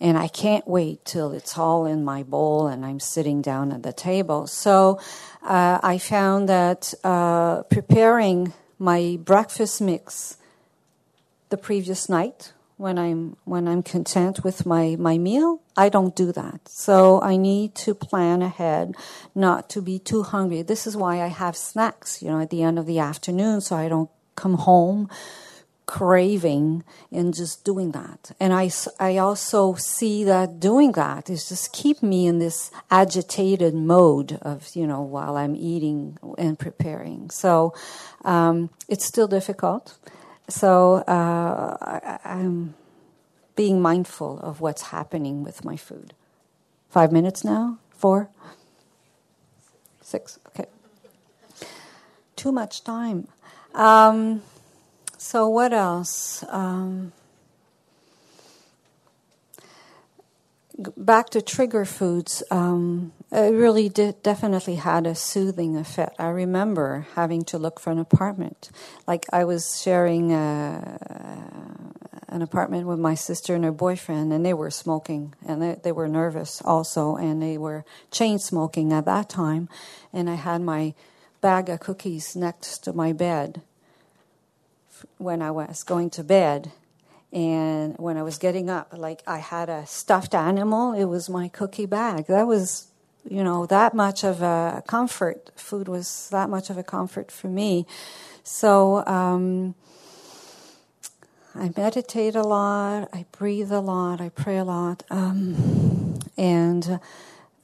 [0.01, 3.83] and I can't wait till it's all in my bowl and I'm sitting down at
[3.83, 4.47] the table.
[4.47, 4.99] So
[5.43, 10.37] uh, I found that uh, preparing my breakfast mix
[11.51, 16.33] the previous night when I'm when I'm content with my, my meal, I don't do
[16.33, 16.69] that.
[16.69, 18.97] So I need to plan ahead
[19.35, 20.63] not to be too hungry.
[20.63, 23.77] This is why I have snacks, you know, at the end of the afternoon so
[23.77, 25.09] I don't come home
[25.87, 26.83] craving
[27.13, 28.33] and just doing that.
[28.41, 33.75] And I, I also see that doing that is just keep me in this agitated
[33.75, 37.31] mode of, you know, while I'm eating and preparing.
[37.31, 37.75] So
[38.25, 39.99] um, it's still difficult.
[40.49, 42.75] So uh, I, I'm
[43.57, 46.15] being mindful of what's happening with my food.
[46.89, 47.79] Five minutes now?
[47.91, 48.29] Four?
[50.01, 50.39] Six?
[50.49, 50.67] Okay.
[52.37, 53.29] Too much time.
[53.75, 54.43] Um,
[55.17, 56.45] so, what else?
[56.51, 57.13] Um,
[60.97, 66.17] back to trigger foods, um, it really did definitely had a soothing effect.
[66.21, 68.71] I remember having to look for an apartment.
[69.07, 74.47] Like I was sharing a, uh, an apartment with my sister and her boyfriend, and
[74.47, 79.05] they were smoking, and they, they were nervous also, and they were chain smoking at
[79.05, 79.69] that time.
[80.13, 80.95] And I had my
[81.41, 83.63] bag of cookies next to my bed
[85.19, 86.73] when I was going to bed.
[87.33, 91.49] And when I was getting up, like I had a stuffed animal, it was my
[91.49, 92.27] cookie bag.
[92.27, 92.89] That was,
[93.29, 95.51] you know, that much of a comfort.
[95.57, 97.87] Food was that much of a comfort for me.
[98.43, 99.75] So um,
[101.55, 107.01] I meditate a lot, I breathe a lot, I pray a lot, um, and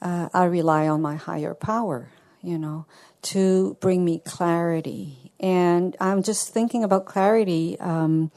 [0.00, 2.08] uh, I rely on my higher power,
[2.42, 2.86] you know,
[3.22, 7.80] to bring me clarity and I'm just thinking about clarity.
[7.80, 8.30] Um,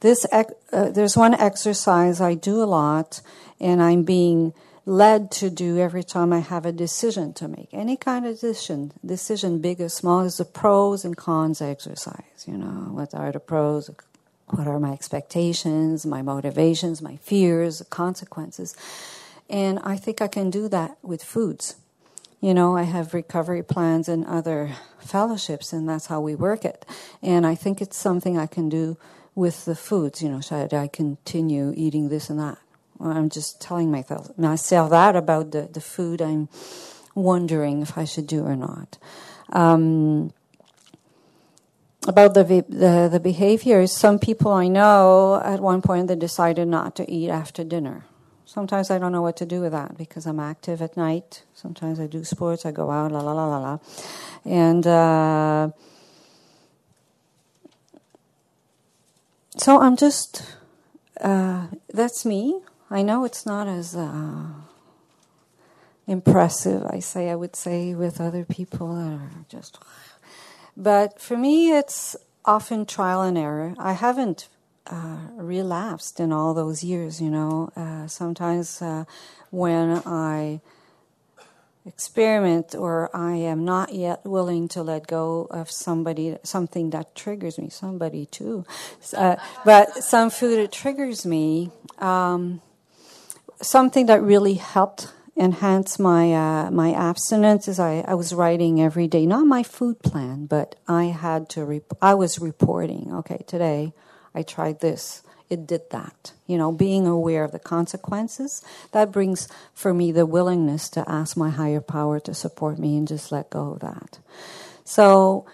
[0.00, 3.22] this uh, there's one exercise I do a lot,
[3.58, 4.52] and I'm being
[4.86, 7.68] led to do every time I have a decision to make.
[7.72, 12.44] Any kind of decision, decision big or small, is a pros and cons exercise.
[12.46, 13.90] You know, what are the pros?
[14.46, 18.76] What are my expectations, my motivations, my fears, consequences?
[19.48, 21.76] And I think I can do that with foods
[22.40, 26.86] you know, I have recovery plans and other fellowships, and that's how we work it.
[27.22, 28.96] And I think it's something I can do
[29.34, 30.22] with the foods.
[30.22, 32.58] You know, should I continue eating this and that?
[33.00, 36.48] I'm just telling myself, myself that about the, the food I'm
[37.14, 38.98] wondering if I should do or not.
[39.50, 40.32] Um,
[42.06, 43.92] about the, the the behaviors.
[43.92, 48.04] Some people I know at one point they decided not to eat after dinner.
[48.46, 51.44] Sometimes I don't know what to do with that because I'm active at night.
[51.54, 52.64] Sometimes I do sports.
[52.64, 53.78] I go out, la la la la la,
[54.44, 54.86] and.
[54.86, 55.70] Uh,
[59.56, 60.56] so I'm just,
[61.20, 62.60] uh, that's me.
[62.90, 64.46] I know it's not as uh,
[66.08, 69.78] impressive, I say, I would say, with other people that are just.
[70.76, 73.74] But for me, it's often trial and error.
[73.78, 74.48] I haven't
[74.88, 77.70] uh, relapsed in all those years, you know.
[77.76, 79.04] Uh, sometimes uh,
[79.50, 80.60] when I
[81.86, 87.56] experiment or I am not yet willing to let go of somebody, something that triggers
[87.56, 88.64] me, somebody too,
[89.16, 92.60] uh, but some food that triggers me, um,
[93.60, 99.08] something that really helped enhance my uh, my abstinence is I, I was writing every
[99.08, 103.92] day, not my food plan, but I had to, rep- I was reporting, okay, today
[104.34, 106.32] I tried this it did that.
[106.46, 111.36] You know, being aware of the consequences, that brings for me the willingness to ask
[111.36, 114.20] my higher power to support me and just let go of that.
[114.84, 115.44] So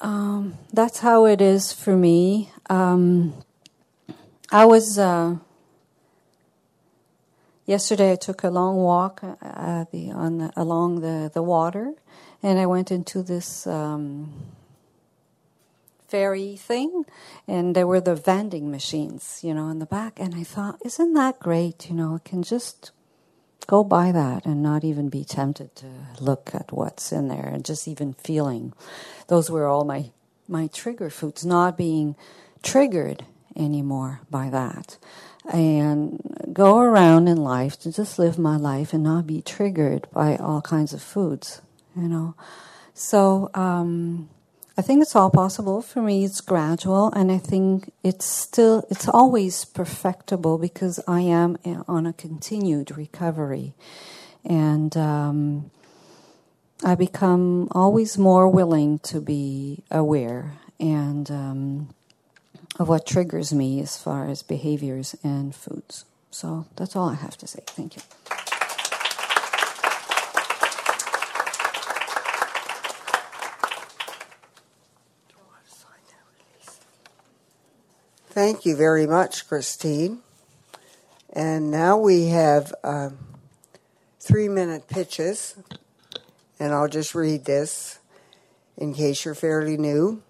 [0.00, 2.52] um, that's how it is for me.
[2.70, 3.34] Um,
[4.50, 4.98] I was.
[4.98, 5.36] Uh,
[7.70, 11.94] yesterday, I took a long walk uh, the, on the, along the, the water,
[12.42, 14.32] and I went into this um,
[16.08, 17.04] ferry thing,
[17.46, 20.18] and there were the vending machines, you know, in the back.
[20.18, 21.88] And I thought, isn't that great?
[21.88, 22.90] You know, I can just
[23.68, 25.86] go by that and not even be tempted to
[26.20, 28.72] look at what's in there, and just even feeling.
[29.28, 30.10] Those were all my
[30.48, 32.16] my trigger foods, not being
[32.64, 34.98] triggered anymore by that.
[35.52, 36.20] And
[36.52, 40.60] go around in life to just live my life and not be triggered by all
[40.60, 41.62] kinds of foods,
[41.96, 42.34] you know.
[42.92, 44.28] So, um,
[44.76, 45.82] I think it's all possible.
[45.82, 51.58] For me, it's gradual, and I think it's still, it's always perfectible because I am
[51.86, 53.74] on a continued recovery.
[54.44, 55.70] And um,
[56.82, 61.94] I become always more willing to be aware and um,
[62.80, 66.06] of what triggers me as far as behaviors and foods.
[66.30, 67.60] So that's all I have to say.
[67.66, 68.02] Thank you.
[78.30, 80.20] Thank you very much, Christine.
[81.34, 83.18] And now we have um,
[84.18, 85.54] three minute pitches,
[86.58, 87.98] and I'll just read this
[88.78, 90.22] in case you're fairly new.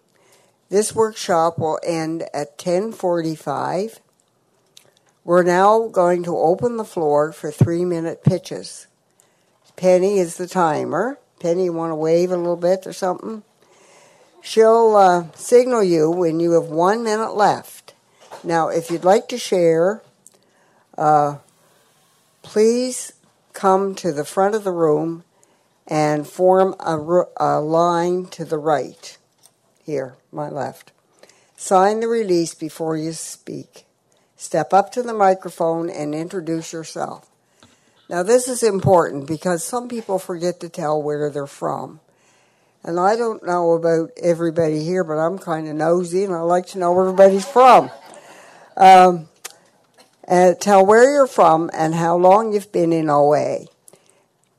[0.70, 3.98] This workshop will end at 10:45.
[5.24, 8.86] We're now going to open the floor for three minute pitches.
[9.74, 11.18] Penny is the timer.
[11.40, 13.42] Penny, you want to wave a little bit or something?
[14.42, 17.94] She'll uh, signal you when you have one minute left.
[18.44, 20.02] Now, if you'd like to share,
[20.96, 21.38] uh,
[22.42, 23.12] please
[23.52, 25.24] come to the front of the room
[25.86, 29.18] and form a, a line to the right.
[29.90, 30.92] Here, my left.
[31.56, 33.86] Sign the release before you speak.
[34.36, 37.28] Step up to the microphone and introduce yourself.
[38.08, 41.98] Now, this is important because some people forget to tell where they're from.
[42.84, 46.66] And I don't know about everybody here, but I'm kind of nosy and I like
[46.68, 47.90] to know where everybody's from.
[48.76, 49.28] Um,
[50.28, 53.64] uh, tell where you're from and how long you've been in OA.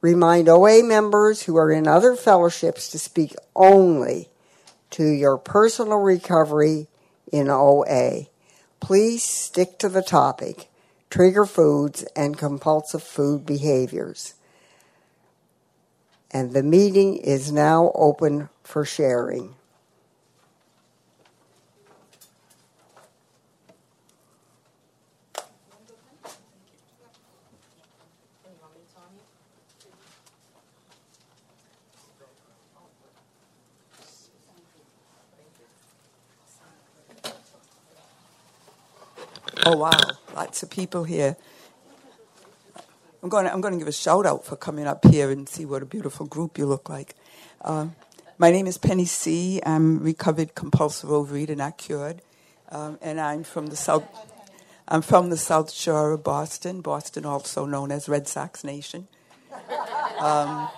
[0.02, 4.28] Remind OA members who are in other fellowships to speak only
[4.92, 6.88] to your personal recovery
[7.32, 8.28] in OA.
[8.80, 10.68] Please stick to the topic
[11.10, 14.34] trigger foods and compulsive food behaviors.
[16.32, 19.56] And the meeting is now open for sharing.
[39.64, 39.92] Oh wow,
[40.36, 41.38] lots of people here.
[43.22, 43.46] I'm going.
[43.46, 45.84] To, I'm going to give a shout out for coming up here and see what
[45.84, 47.14] a beautiful group you look like.
[47.64, 47.90] Uh,
[48.40, 49.62] my name is Penny C.
[49.64, 52.24] I'm recovered compulsive overeater, not cured,
[52.70, 54.04] um, and I'm from the south.
[54.88, 56.82] I'm from the South Shore of Boston.
[56.82, 59.08] Boston, also known as Red Sox Nation.
[60.20, 60.70] Um,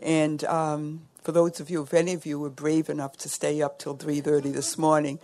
[0.00, 3.60] and um, for those of you, if any of you were brave enough to stay
[3.60, 5.18] up till 3:30 this morning,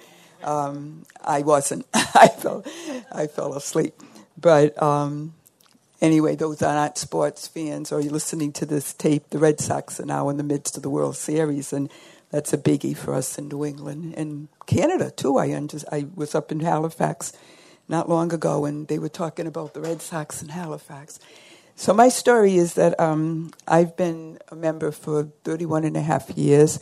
[0.44, 1.86] um, I wasn't.
[1.94, 2.64] I fell,
[3.10, 3.94] I fell asleep.
[4.40, 5.34] But um,
[6.00, 9.30] anyway, those are not sports fans or you're listening to this tape.
[9.30, 11.90] The Red Sox are now in the midst of the World Series, and
[12.30, 15.38] that's a biggie for us in New England and Canada too.
[15.38, 17.32] I under, I was up in Halifax
[17.88, 21.18] not long ago, and they were talking about the Red Sox in Halifax.
[21.76, 26.30] So my story is that um, I've been a member for 31 and a half
[26.30, 26.78] years.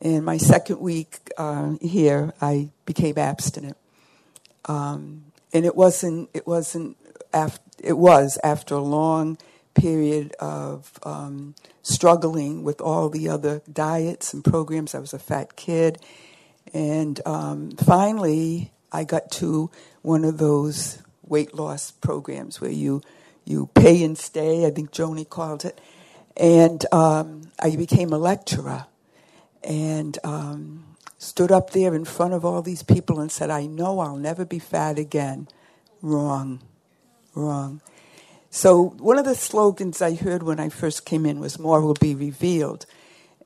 [0.00, 3.76] In my second week uh, here, I became abstinent,
[4.64, 6.30] um, and it wasn't.
[6.32, 6.96] It wasn't.
[7.32, 9.38] After, it was after a long
[9.74, 14.94] period of um, struggling with all the other diets and programs.
[14.94, 15.98] I was a fat kid.
[16.72, 19.70] And um, finally, I got to
[20.02, 23.02] one of those weight loss programs where you,
[23.44, 25.80] you pay and stay, I think Joni called it.
[26.36, 28.86] And um, I became a lecturer
[29.62, 30.84] and um,
[31.18, 34.44] stood up there in front of all these people and said, I know I'll never
[34.44, 35.48] be fat again.
[36.02, 36.60] Wrong.
[37.34, 37.80] Wrong.
[38.52, 41.94] So, one of the slogans I heard when I first came in was More will
[41.94, 42.84] be revealed.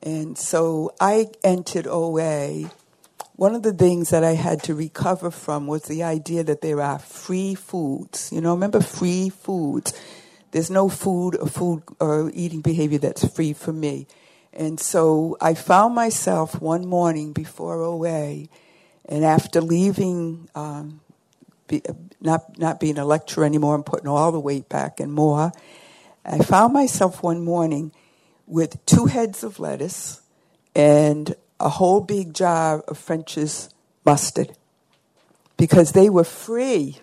[0.01, 2.71] And so I entered OA.
[3.35, 6.81] One of the things that I had to recover from was the idea that there
[6.81, 8.31] are free foods.
[8.31, 9.93] You know, remember free foods?
[10.51, 14.07] There's no food or food or eating behavior that's free for me.
[14.55, 18.47] And so I found myself one morning before OA,
[19.07, 21.01] and after leaving um,
[21.67, 21.81] be,
[22.21, 25.51] not not being a lecturer anymore and putting all the weight back and more.
[26.23, 27.91] I found myself one morning
[28.47, 30.21] with two heads of lettuce
[30.75, 33.69] and a whole big jar of French's
[34.05, 34.55] mustard
[35.57, 36.97] because they were free.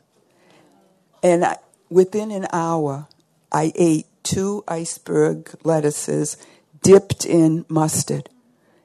[1.23, 1.57] And I,
[1.89, 3.07] within an hour,
[3.51, 6.37] I ate two iceberg lettuces
[6.83, 8.29] dipped in mustard,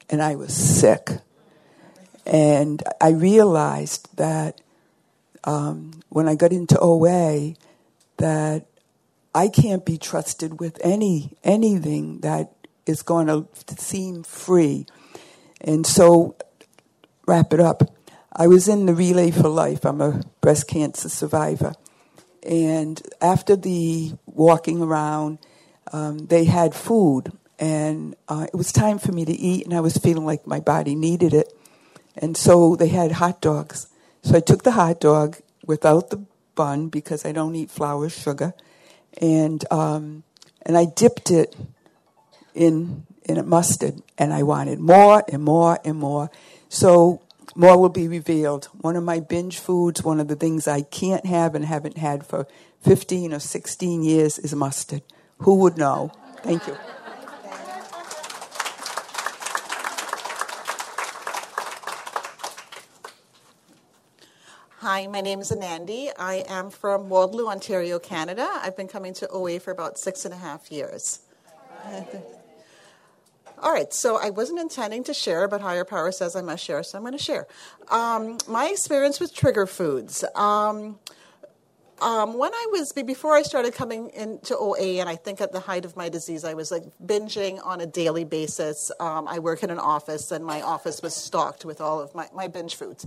[0.09, 1.09] and I was sick.
[2.25, 4.61] And I realized that
[5.43, 7.53] um, when I got into OA
[8.17, 8.65] that
[9.33, 12.53] I can't be trusted with any anything that
[12.85, 14.85] is going to seem free.
[15.61, 16.35] And so,
[17.27, 17.83] wrap it up.
[18.33, 19.85] I was in the Relay for Life.
[19.85, 21.73] I'm a breast cancer survivor.
[22.43, 25.39] And after the walking around,
[25.91, 27.31] um, they had food.
[27.59, 30.59] And uh, it was time for me to eat, and I was feeling like my
[30.59, 31.53] body needed it.
[32.15, 33.87] And so they had hot dogs.
[34.21, 36.23] So I took the hot dog without the
[36.55, 38.53] bun because I don't eat flour, sugar,
[39.21, 40.23] and um,
[40.63, 41.55] and I dipped it
[42.53, 46.29] in in mustard, and I wanted more and more and more.
[46.69, 47.21] So
[47.55, 48.65] more will be revealed.
[48.81, 52.25] One of my binge foods, one of the things I can't have and haven't had
[52.25, 52.47] for
[52.81, 55.01] 15 or 16 years is mustard.
[55.39, 56.11] Who would know?
[56.43, 56.77] Thank you.
[64.89, 66.11] Hi, my name is Anandi.
[66.17, 68.47] I am from Waterloo, Ontario, Canada.
[68.49, 71.19] I've been coming to OA for about six and a half years.
[73.61, 76.83] All right, so I wasn't intending to share, but higher power says I must share,
[76.83, 77.47] so I'm going to share.
[77.89, 80.23] Um, my experience with trigger foods.
[80.35, 80.99] Um,
[81.99, 85.59] um, when I was before I started coming into OA, and I think at the
[85.59, 88.89] height of my disease, I was like binging on a daily basis.
[89.01, 92.29] Um, I work in an office, and my office was stocked with all of my,
[92.33, 93.05] my binge foods.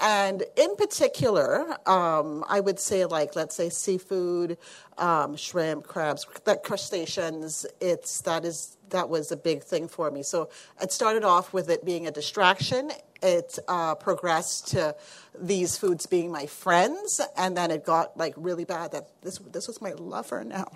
[0.00, 4.56] And in particular, um, I would say, like, let's say seafood,
[4.96, 7.66] um, shrimp, crabs, that crustaceans.
[7.80, 10.22] It's that is that was a big thing for me.
[10.22, 10.48] So
[10.80, 12.90] it started off with it being a distraction.
[13.22, 14.96] It uh, progressed to
[15.38, 19.68] these foods being my friends, and then it got like really bad that this this
[19.68, 20.70] was my lover now,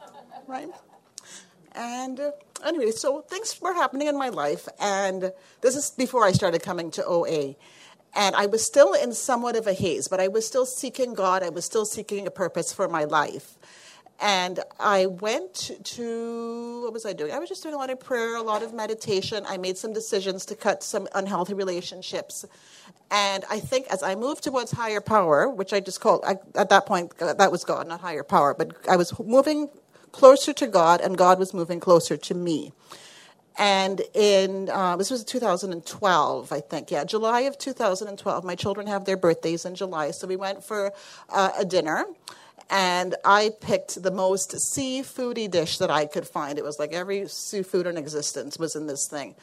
[0.46, 0.68] right?
[1.72, 2.32] And uh,
[2.64, 6.90] anyway, so things were happening in my life, and this is before I started coming
[6.92, 7.54] to OA.
[8.16, 11.42] And I was still in somewhat of a haze, but I was still seeking God.
[11.42, 13.58] I was still seeking a purpose for my life.
[14.18, 17.32] And I went to, what was I doing?
[17.32, 19.44] I was just doing a lot of prayer, a lot of meditation.
[19.46, 22.46] I made some decisions to cut some unhealthy relationships.
[23.10, 26.70] And I think as I moved towards higher power, which I just called, I, at
[26.70, 29.68] that point, uh, that was God, not higher power, but I was moving
[30.12, 32.72] closer to God, and God was moving closer to me.
[33.58, 36.90] And in uh, this was 2012, I think.
[36.90, 38.44] Yeah, July of 2012.
[38.44, 40.92] My children have their birthdays in July, so we went for
[41.30, 42.04] uh, a dinner.
[42.68, 46.58] And I picked the most seafoody dish that I could find.
[46.58, 49.36] It was like every seafood in existence was in this thing.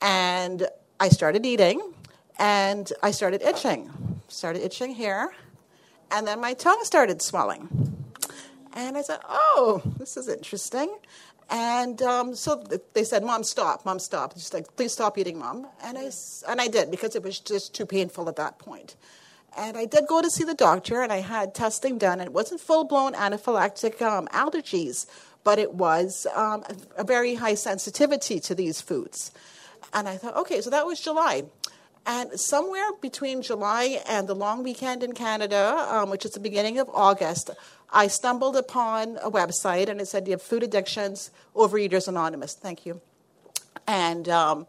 [0.00, 0.68] And
[1.00, 1.92] I started eating,
[2.38, 3.90] and I started itching.
[4.28, 5.34] Started itching here,
[6.10, 7.68] and then my tongue started swelling.
[8.74, 10.96] And I said, "Oh, this is interesting."
[11.52, 13.84] And um, so they said, "Mom, stop!
[13.84, 14.32] Mom, stop!
[14.32, 16.10] Just like, please stop eating, Mom." And I
[16.48, 18.96] and I did because it was just too painful at that point.
[19.54, 22.32] And I did go to see the doctor, and I had testing done, and it
[22.32, 25.04] wasn't full blown anaphylactic um, allergies,
[25.44, 26.64] but it was um,
[26.96, 29.30] a, a very high sensitivity to these foods.
[29.92, 31.44] And I thought, okay, so that was July.
[32.06, 36.78] And somewhere between July and the long weekend in Canada, um, which is the beginning
[36.78, 37.50] of August,
[37.92, 42.54] I stumbled upon a website and it said you have food addictions, Overeaters Anonymous.
[42.54, 43.00] Thank you.
[43.86, 44.66] And um,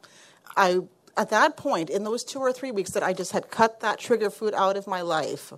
[0.58, 0.82] I,
[1.16, 3.98] at that point, in those two or three weeks that I just had cut that
[3.98, 5.54] trigger food out of my life,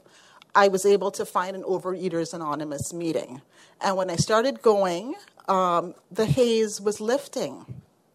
[0.54, 3.42] I was able to find an Overeaters Anonymous meeting.
[3.82, 5.16] And when I started going,
[5.48, 7.66] um, the haze was lifting.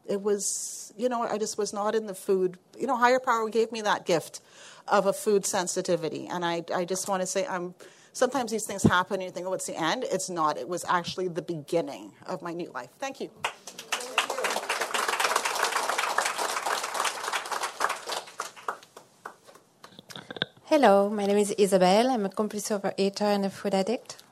[0.07, 2.57] It was, you know, I just was not in the food.
[2.79, 4.41] You know, higher power gave me that gift
[4.89, 6.27] of a food sensitivity.
[6.29, 7.75] And I, I just want to say I'm
[8.13, 10.05] sometimes these things happen and you think, oh, it's the end.
[10.11, 10.59] It's not.
[10.59, 12.91] It was actually the beginning of my new life.
[12.99, 13.31] Thank you.
[20.65, 22.11] Hello, my name is Isabel.
[22.11, 24.23] I'm a compulsive overeater and a food addict.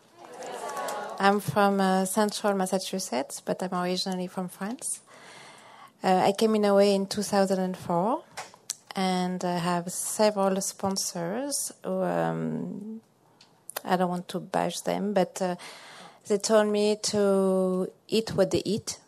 [1.18, 5.00] I'm from uh, central Massachusetts, but I'm originally from France.
[6.00, 8.22] Uh, I came in OA in 2004
[8.94, 13.00] and I have several sponsors who um,
[13.88, 15.56] I don't want to bash them, but uh,
[16.26, 18.98] they told me to eat what they eat,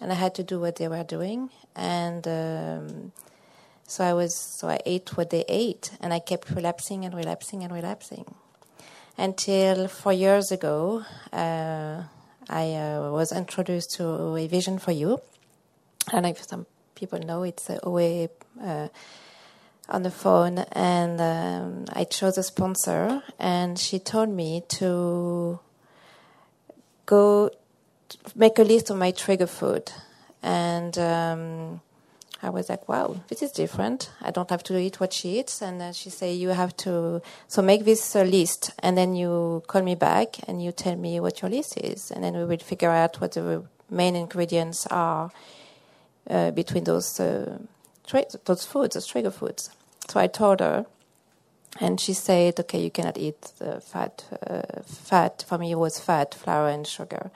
[0.00, 1.50] and I had to do what they were doing.
[1.76, 3.12] And um,
[3.86, 7.62] so I was, so I ate what they ate, and I kept relapsing and relapsing
[7.62, 8.24] and relapsing
[9.18, 11.04] until four years ago.
[11.32, 12.04] Uh,
[12.48, 15.20] I uh, was introduced to a Vision for You.
[16.12, 18.28] Know if some people know it's a OA
[19.88, 25.58] on the phone, and um, I chose a sponsor, and she told me to
[27.06, 27.50] go
[28.34, 29.92] make a list of my trigger food,
[30.42, 31.80] and um,
[32.42, 34.10] I was like, "Wow, this is different.
[34.22, 37.20] I don't have to eat what she eats." And uh, she said, "You have to
[37.48, 41.20] so make this uh, list, and then you call me back and you tell me
[41.20, 45.30] what your list is, and then we will figure out what the main ingredients are
[46.30, 47.20] uh, between those."
[48.06, 49.70] Tra- those foods, those trigger foods.
[50.08, 50.86] So I told her,
[51.80, 54.24] and she said, "Okay, you cannot eat the fat.
[54.46, 57.30] Uh, fat for me it was fat, flour, and sugar."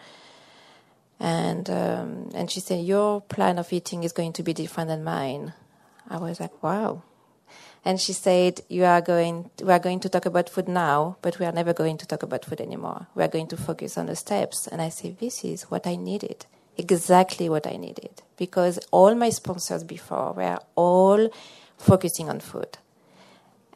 [1.18, 5.02] And um, and she said, "Your plan of eating is going to be different than
[5.02, 5.54] mine."
[6.08, 7.02] I was like, "Wow."
[7.84, 9.50] And she said, "You are going.
[9.62, 12.22] We are going to talk about food now, but we are never going to talk
[12.22, 13.06] about food anymore.
[13.14, 15.96] We are going to focus on the steps." And I said, "This is what I
[15.96, 16.46] needed."
[16.78, 21.28] Exactly what I needed because all my sponsors before were all
[21.76, 22.78] focusing on food.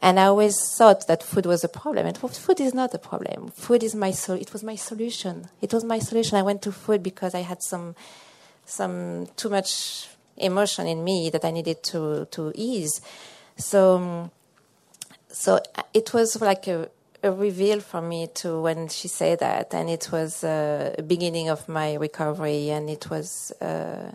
[0.01, 2.05] And I always thought that food was a problem.
[2.05, 3.51] And food is not a problem.
[3.51, 5.49] Food is my so it was my solution.
[5.61, 6.37] It was my solution.
[6.37, 7.95] I went to food because I had some
[8.65, 13.01] some too much emotion in me that I needed to to ease.
[13.55, 14.29] So
[15.29, 16.89] so uh, it was like a,
[17.23, 21.49] a reveal for me to when she said that, and it was uh, a beginning
[21.49, 24.11] of my recovery, and it was uh,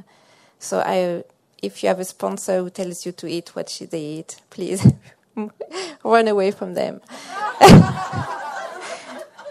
[0.59, 1.25] so I
[1.63, 4.87] if you have a sponsor who tells you to eat what they eat, please
[6.05, 7.01] run away from them.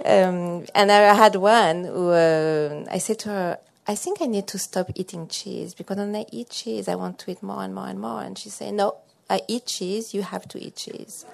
[0.05, 4.47] um, and I had one who uh, I said to her, I think I need
[4.47, 7.73] to stop eating cheese because when I eat cheese, I want to eat more and
[7.73, 8.21] more and more.
[8.21, 8.97] And she said, No,
[9.29, 11.25] I eat cheese, you have to eat cheese.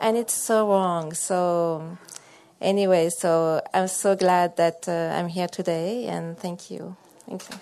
[0.00, 1.12] And it's so wrong.
[1.12, 1.98] So,
[2.58, 6.96] anyway, so I'm so glad that uh, I'm here today, and thank you.
[7.28, 7.56] Thank you.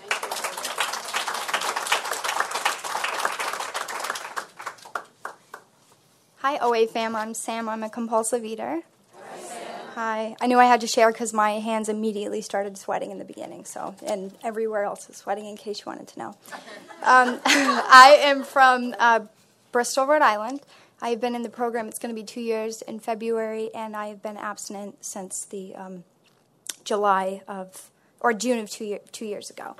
[6.37, 7.13] Hi, OA fam.
[7.13, 7.67] I'm Sam.
[7.67, 8.83] I'm a compulsive eater.
[9.95, 10.37] Hi.
[10.39, 13.65] I knew I had to share because my hands immediately started sweating in the beginning,
[13.65, 15.45] so and everywhere else is sweating.
[15.45, 16.29] In case you wanted to know,
[17.03, 19.25] um, I am from uh,
[19.73, 20.61] Bristol, Rhode Island.
[21.01, 21.87] I've been in the program.
[21.87, 25.75] It's going to be two years in February, and I have been abstinent since the
[25.75, 26.03] um,
[26.83, 27.89] July of
[28.19, 29.75] or June of two year, two years ago.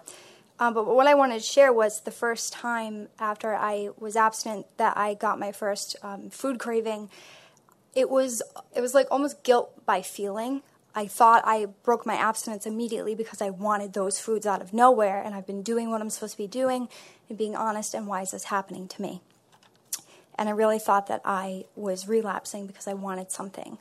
[0.59, 4.65] Um, but what I wanted to share was the first time after I was abstinent
[4.77, 7.09] that I got my first um, food craving.
[7.95, 8.41] It was
[8.75, 10.61] it was like almost guilt by feeling.
[10.95, 15.21] I thought I broke my abstinence immediately because I wanted those foods out of nowhere,
[15.21, 16.89] and I've been doing what I'm supposed to be doing
[17.29, 17.93] and being honest.
[17.93, 19.21] And why is this happening to me?
[20.39, 23.77] And I really thought that I was relapsing because I wanted something.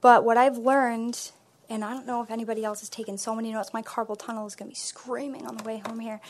[0.00, 1.32] But what I've learned
[1.68, 3.72] and I don't know if anybody else has taken so many notes.
[3.72, 6.20] My carpal tunnel is going to be screaming on the way home here.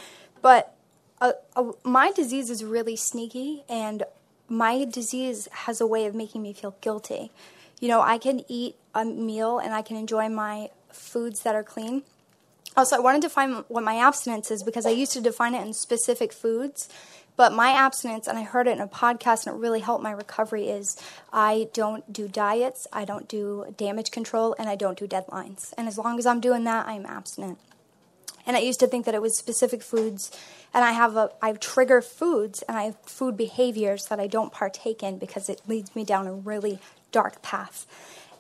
[0.43, 0.75] But
[1.21, 4.05] uh, uh, my disease is really sneaky, and
[4.49, 7.31] my disease has a way of making me feel guilty.
[7.81, 11.65] You know, I can eat a meal and I can enjoy my foods that are
[11.65, 12.03] clean.
[12.77, 15.65] Also, I wanted to define what my abstinence is because I used to define it
[15.65, 16.89] in specific foods.
[17.37, 20.13] But my abstinence, and I heard it in a podcast and it really helped my
[20.13, 20.97] recovery, is
[21.33, 25.75] I don't do diets, I don't do damage control, and I don't do deadlines.
[25.77, 27.59] And as long as I'm doing that, I'm abstinent.
[28.47, 30.31] And I used to think that it was specific foods,
[30.73, 34.53] and I have a I trigger foods and I have food behaviors that I don't
[34.53, 36.79] partake in because it leads me down a really
[37.11, 37.87] dark path.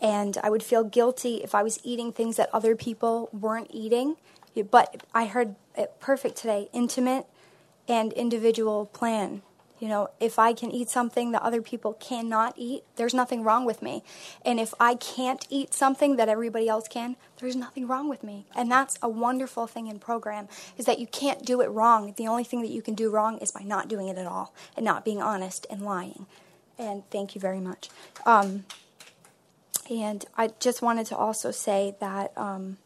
[0.00, 4.16] And I would feel guilty if I was eating things that other people weren't eating.
[4.70, 7.26] But I heard it perfect today intimate
[7.88, 9.42] and individual plan.
[9.80, 13.64] You know, if I can eat something that other people cannot eat, there's nothing wrong
[13.64, 14.02] with me.
[14.44, 18.46] And if I can't eat something that everybody else can, there's nothing wrong with me.
[18.54, 22.14] And that's a wonderful thing in program is that you can't do it wrong.
[22.16, 24.54] The only thing that you can do wrong is by not doing it at all
[24.76, 26.26] and not being honest and lying.
[26.78, 27.90] And thank you very much.
[28.24, 28.64] Um,
[29.90, 32.78] and I just wanted to also say that um,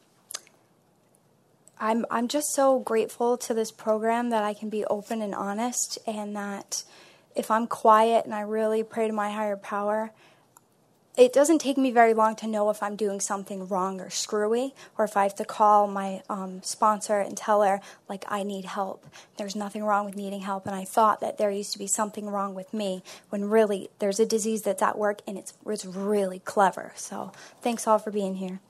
[1.81, 5.99] I'm I'm just so grateful to this program that I can be open and honest,
[6.07, 6.85] and that
[7.35, 10.11] if I'm quiet and I really pray to my higher power,
[11.17, 14.75] it doesn't take me very long to know if I'm doing something wrong or screwy,
[14.97, 18.65] or if I have to call my um, sponsor and tell her like I need
[18.65, 19.07] help.
[19.37, 22.29] There's nothing wrong with needing help, and I thought that there used to be something
[22.29, 26.41] wrong with me when really there's a disease that's at work, and it's it's really
[26.41, 26.93] clever.
[26.97, 28.61] So thanks all for being here.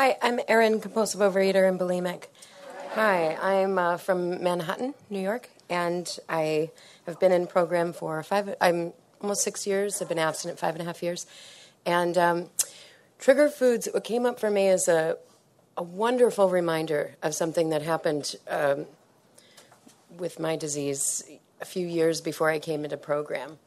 [0.00, 2.26] Hi, I'm Erin, compulsive overeater and bulimic.
[2.90, 6.70] Hi, I'm uh, from Manhattan, New York, and I
[7.04, 8.54] have been in program for five.
[8.60, 10.00] I'm almost six years.
[10.00, 11.26] I've been abstinent five and a half years,
[11.84, 12.50] and um,
[13.18, 13.88] trigger foods.
[13.92, 15.16] What came up for me is a
[15.76, 18.86] a wonderful reminder of something that happened um,
[20.16, 21.24] with my disease
[21.60, 23.58] a few years before I came into program.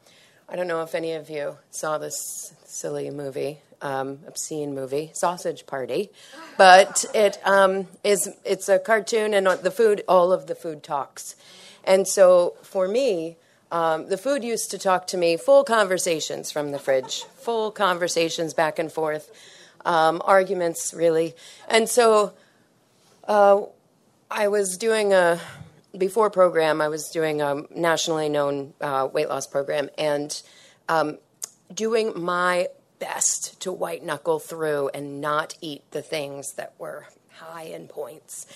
[0.48, 5.66] I don't know if any of you saw this silly movie, um, obscene movie, Sausage
[5.66, 6.10] Party,
[6.56, 11.36] but it um, is it's a cartoon and the food, all of the food talks,
[11.84, 13.36] and so for me.
[13.70, 18.52] Um, the food used to talk to me, full conversations from the fridge, full conversations
[18.52, 19.30] back and forth,
[19.86, 21.34] um, arguments really.
[21.68, 22.34] And so
[23.26, 23.62] uh,
[24.30, 25.40] I was doing a
[25.96, 30.42] before program, I was doing a nationally known uh, weight loss program and
[30.88, 31.18] um,
[31.72, 32.68] doing my
[33.02, 38.46] best to white knuckle through and not eat the things that were high in points.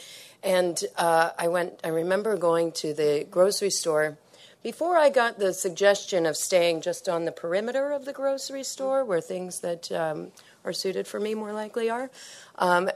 [0.40, 1.80] And uh, I went.
[1.82, 4.18] I remember going to the grocery store
[4.62, 9.04] before I got the suggestion of staying just on the perimeter of the grocery store,
[9.04, 10.30] where things that um,
[10.64, 12.08] are suited for me more likely are.
[12.56, 12.88] Um,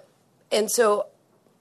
[0.52, 1.06] and so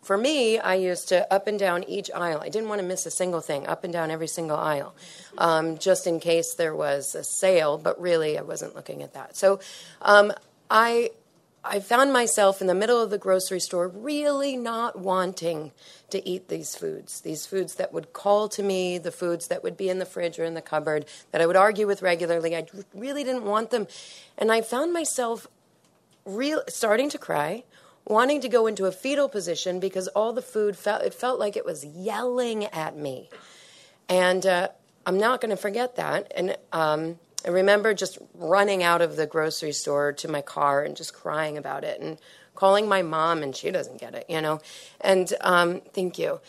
[0.10, 2.42] for me, I used to up and down each aisle.
[2.42, 4.96] I didn't want to miss a single thing, up and down every single aisle,
[5.38, 7.78] um, just in case there was a sale.
[7.78, 9.38] But really, I wasn't looking at that.
[9.38, 9.60] So
[10.02, 10.34] um,
[10.72, 11.12] I
[11.64, 15.74] I found myself in the middle of the grocery store, really not wanting
[16.10, 17.22] to eat these foods.
[17.22, 20.40] These foods that would call to me, the foods that would be in the fridge
[20.40, 22.56] or in the cupboard that I would argue with regularly.
[22.56, 23.86] I really didn't want them,
[24.40, 25.48] and I found myself
[26.26, 27.64] real starting to cry
[28.10, 31.56] wanting to go into a fetal position because all the food felt it felt like
[31.56, 33.30] it was yelling at me.
[34.10, 34.70] And uh,
[35.06, 36.32] i'm not going to forget that.
[36.36, 40.98] And um, i remember just running out of the grocery store to my car and
[40.98, 42.18] just crying about it and
[42.56, 44.60] calling my mom and she doesn't get it you know?
[45.00, 46.42] And um, thank you.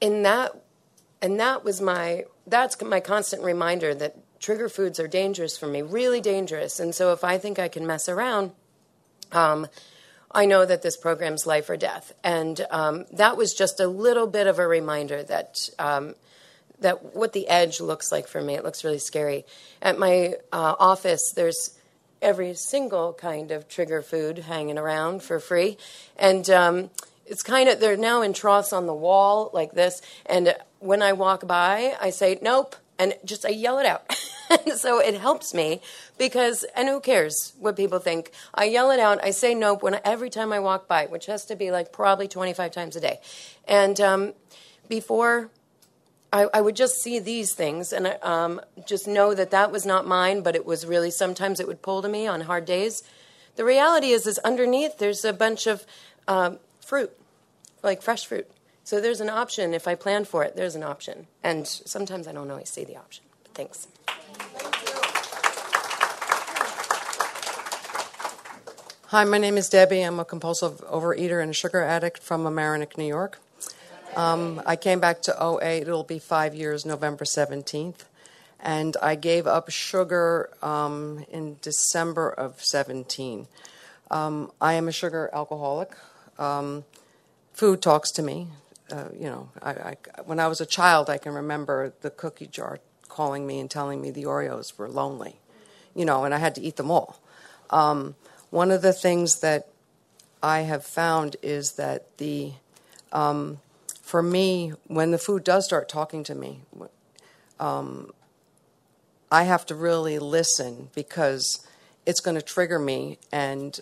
[0.00, 0.52] And that
[1.20, 5.82] and that was my that's my constant reminder that trigger foods are dangerous for me
[5.82, 6.80] really dangerous.
[6.80, 8.52] And so if i think i can mess around
[9.32, 9.66] um,
[10.30, 12.12] I know that this program's life or death.
[12.22, 15.56] And um, that was just a little bit of a reminder that.
[15.78, 16.14] Um,
[16.80, 18.54] that what the edge looks like for me.
[18.54, 19.44] It looks really scary.
[19.80, 21.78] At my uh, office, there's
[22.20, 25.78] every single kind of trigger food hanging around for free,
[26.16, 26.90] and um,
[27.24, 30.02] it's kind of they're now in troughs on the wall like this.
[30.26, 34.14] And when I walk by, I say nope, and just I yell it out.
[34.76, 35.80] so it helps me
[36.18, 38.30] because, and who cares what people think?
[38.54, 39.22] I yell it out.
[39.22, 42.28] I say nope when every time I walk by, which has to be like probably
[42.28, 43.20] 25 times a day.
[43.66, 44.32] And um,
[44.88, 45.50] before
[46.32, 50.06] I, I, would just see these things and um, just know that that was not
[50.06, 53.02] mine, but it was really sometimes it would pull to me on hard days.
[53.56, 55.86] The reality is, is underneath there's a bunch of
[56.28, 57.10] um, fruit,
[57.82, 58.50] like fresh fruit.
[58.86, 59.74] So there's an option.
[59.74, 61.26] If I plan for it, there's an option.
[61.42, 63.24] And sometimes I don't always see the option.
[63.42, 63.88] But thanks.
[69.06, 70.02] Hi, my name is Debbie.
[70.02, 73.40] I'm a compulsive overeater and a sugar addict from Mamaroneck, New York.
[74.14, 75.80] Um, I came back to OA.
[75.80, 78.04] It'll be five years, November 17th.
[78.60, 83.48] And I gave up sugar um, in December of 17.
[84.12, 85.90] Um, I am a sugar alcoholic.
[86.38, 86.84] Um,
[87.52, 88.46] food talks to me.
[88.90, 92.46] Uh, you know, I, I, when I was a child, I can remember the cookie
[92.46, 92.78] jar
[93.08, 95.40] calling me and telling me the Oreos were lonely.
[95.94, 97.20] You know, and I had to eat them all.
[97.70, 98.14] Um,
[98.50, 99.68] one of the things that
[100.42, 102.52] I have found is that the,
[103.12, 103.58] um,
[104.02, 106.60] for me, when the food does start talking to me,
[107.58, 108.12] um,
[109.30, 111.66] I have to really listen because
[112.04, 113.80] it's going to trigger me and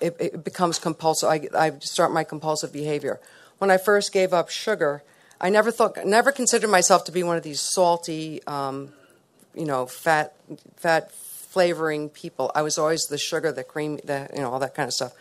[0.00, 1.28] it, it becomes compulsive.
[1.28, 3.20] I, I start my compulsive behavior.
[3.60, 5.02] When I first gave up sugar,
[5.38, 8.94] I never thought, never considered myself to be one of these salty, um,
[9.54, 10.34] you know, fat,
[10.76, 12.50] fat flavoring people.
[12.54, 15.12] I was always the sugar, the cream, the you know, all that kind of stuff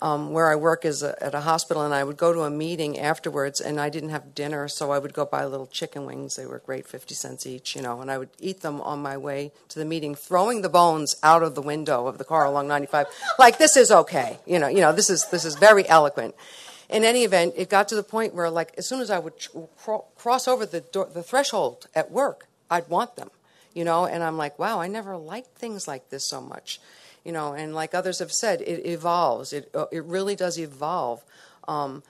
[0.00, 2.50] um, where I work is a, at a hospital, and I would go to a
[2.50, 6.34] meeting afterwards, and I didn't have dinner, so I would go buy little chicken wings.
[6.34, 9.16] They were great, fifty cents each, you know, and I would eat them on my
[9.16, 12.66] way to the meeting, throwing the bones out of the window of the car along
[12.66, 13.06] ninety five,
[13.38, 16.34] like this is okay, you know, you know, this is this is very eloquent.
[16.92, 19.34] In any event, it got to the point where, like, as soon as I would
[20.16, 23.30] cross over the door, the threshold at work, I'd want them,
[23.74, 26.80] you know, and I'm like, wow, I never liked things like this so much
[27.24, 29.52] you know, and like others have said, it evolves.
[29.52, 31.22] It uh, it really does evolve.
[31.68, 32.02] Um,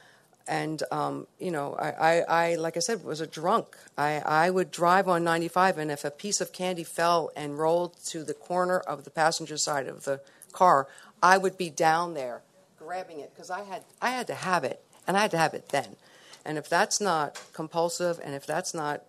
[0.48, 3.76] and um, you know, I, I, I, like I said, was a drunk.
[3.96, 7.96] I, I would drive on 95, and if a piece of candy fell and rolled
[8.06, 10.20] to the corner of the passenger side of the
[10.52, 10.88] car,
[11.22, 12.42] I would be down there
[12.84, 15.54] grabbing it because I had I had to have it, and I had to have
[15.54, 15.96] it then.
[16.44, 19.04] And if that's not compulsive, and if that's not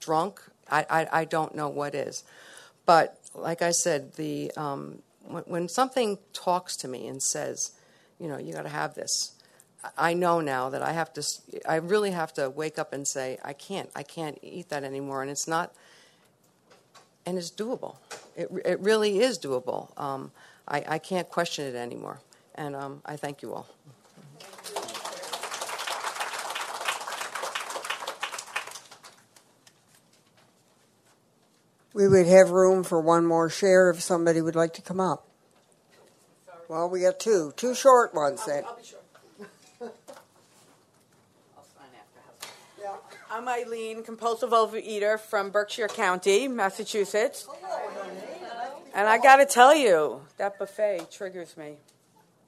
[0.00, 0.40] drunk,
[0.70, 2.24] I, I, I don't know what is.
[2.86, 7.72] But like I said, the um, when, when something talks to me and says,
[8.18, 9.32] you know, you got to have this,
[9.96, 11.22] I know now that I have to,
[11.68, 15.22] I really have to wake up and say, I can't, I can't eat that anymore.
[15.22, 15.72] And it's not,
[17.26, 17.96] and it's doable.
[18.36, 19.98] It, it really is doable.
[20.00, 20.30] Um,
[20.68, 22.20] I, I can't question it anymore.
[22.54, 23.66] And um, I thank you all.
[31.94, 35.28] We would have room for one more share if somebody would like to come up.
[36.68, 38.64] Well, we got two, two short ones then.
[38.66, 38.98] I'll be sure.
[43.30, 47.46] I'm Eileen, compulsive overeater from Berkshire County, Massachusetts.
[48.94, 51.76] And I got to tell you, that buffet triggers me.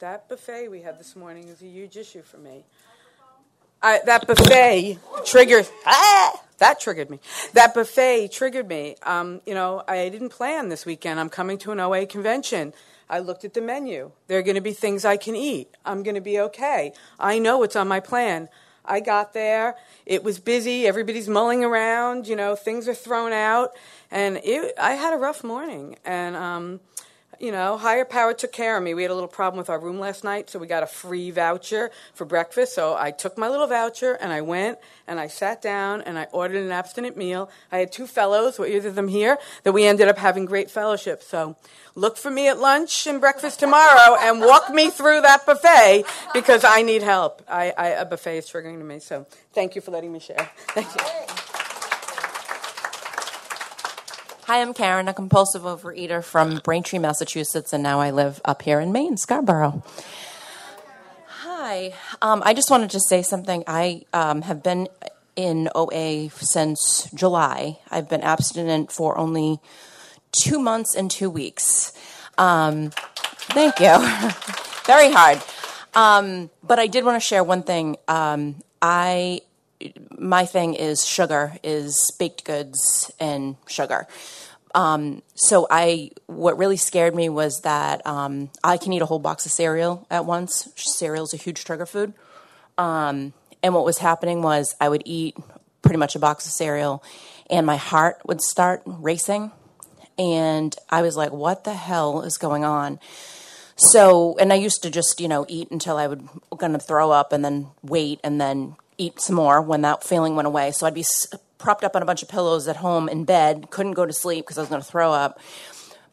[0.05, 2.67] That buffet we had this morning is a huge issue for me.
[3.83, 5.73] I, that buffet triggers.
[5.87, 7.21] Ah, that triggered me.
[7.55, 8.97] That buffet triggered me.
[9.03, 11.19] Um, you know, I didn't plan this weekend.
[11.19, 12.75] I'm coming to an OA convention.
[13.09, 14.11] I looked at the menu.
[14.27, 15.69] There are going to be things I can eat.
[15.87, 16.93] I'm going to be okay.
[17.19, 18.51] I know what's on my plan.
[18.85, 19.75] I got there.
[20.05, 20.87] It was busy.
[20.87, 22.29] Everybody's mulling around.
[22.29, 23.71] You know, things are thrown out,
[24.11, 25.97] and it, I had a rough morning.
[26.05, 26.81] And um,
[27.41, 28.95] you know, higher power took care of me.
[28.95, 31.31] We had a little problem with our room last night, so we got a free
[31.31, 32.75] voucher for breakfast.
[32.75, 36.25] So I took my little voucher and I went and I sat down and I
[36.33, 37.51] ordered an abstinent meal.
[37.71, 40.71] I had two fellows, well, either of them here, that we ended up having great
[40.71, 41.23] fellowship.
[41.23, 41.57] So
[41.95, 46.65] look for me at lunch and breakfast tomorrow and walk me through that buffet because
[46.65, 47.43] I need help.
[47.49, 48.99] I, I, a buffet is triggering to me.
[48.99, 50.51] So thank you for letting me share.
[50.69, 51.44] Thank you.
[54.47, 58.79] Hi, I'm Karen, a compulsive overeater from Braintree, Massachusetts, and now I live up here
[58.79, 59.83] in Maine, Scarborough.
[61.27, 63.65] Hi, um, I just wanted to say something.
[63.67, 64.89] I um, have been
[65.35, 67.79] in OA since July.
[67.91, 69.61] I've been abstinent for only
[70.33, 71.95] two months and two weeks.
[72.37, 73.97] Um, thank you.
[74.85, 75.43] Very hard.
[75.95, 77.97] Um, but I did want to share one thing.
[78.09, 79.41] Um, I
[80.11, 84.07] my thing is sugar, is baked goods and sugar.
[84.75, 89.21] Um, so I, what really scared me was that um, I can eat a whole
[89.21, 90.69] box of cereal at once.
[90.75, 92.13] Cereal is a huge trigger food.
[92.77, 93.33] Um,
[93.63, 95.37] and what was happening was I would eat
[95.85, 97.03] pretty much a box of cereal,
[97.49, 99.53] and my heart would start racing,
[100.19, 102.99] and I was like, "What the hell is going on?"
[103.77, 107.33] So, and I used to just you know eat until I would gonna throw up,
[107.33, 110.71] and then wait, and then eat some more when that feeling went away.
[110.71, 111.05] So I'd be
[111.59, 114.45] propped up on a bunch of pillows at home in bed, couldn't go to sleep
[114.45, 115.41] because I was going to throw up.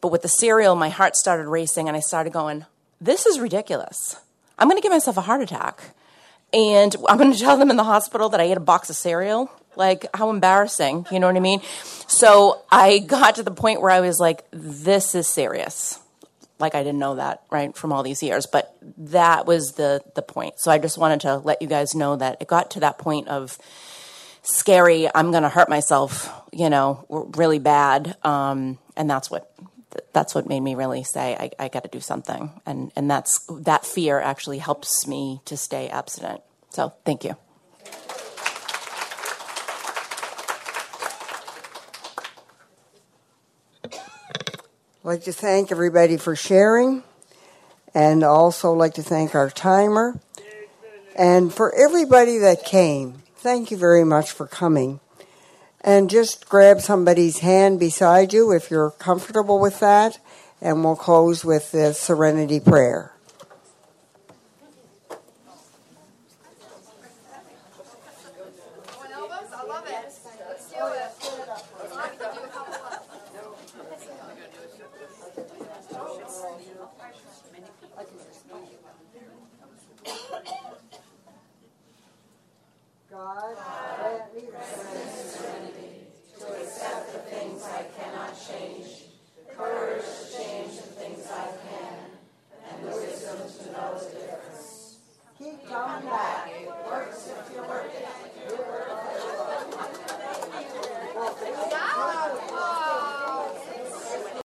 [0.00, 2.66] But with the cereal, my heart started racing and I started going,
[3.00, 4.16] This is ridiculous.
[4.58, 5.80] I'm going to give myself a heart attack.
[6.52, 8.96] And I'm going to tell them in the hospital that I ate a box of
[8.96, 9.50] cereal.
[9.74, 11.06] Like, how embarrassing.
[11.10, 11.62] You know what I mean?
[12.06, 16.01] So I got to the point where I was like, This is serious
[16.62, 20.22] like I didn't know that right from all these years, but that was the the
[20.22, 20.58] point.
[20.58, 23.28] So I just wanted to let you guys know that it got to that point
[23.28, 23.58] of
[24.42, 25.08] scary.
[25.14, 27.04] I'm going to hurt myself, you know,
[27.36, 29.52] really bad, um, and that's what
[30.14, 33.44] that's what made me really say I, I got to do something, and and that's
[33.50, 36.40] that fear actually helps me to stay abstinent.
[36.70, 37.36] So thank you.
[45.04, 47.02] I'd like to thank everybody for sharing.
[47.92, 50.20] And also like to thank our timer.
[51.16, 55.00] And for everybody that came, thank you very much for coming.
[55.80, 60.20] And just grab somebody's hand beside you if you're comfortable with that.
[60.60, 63.12] And we'll close with the serenity prayer.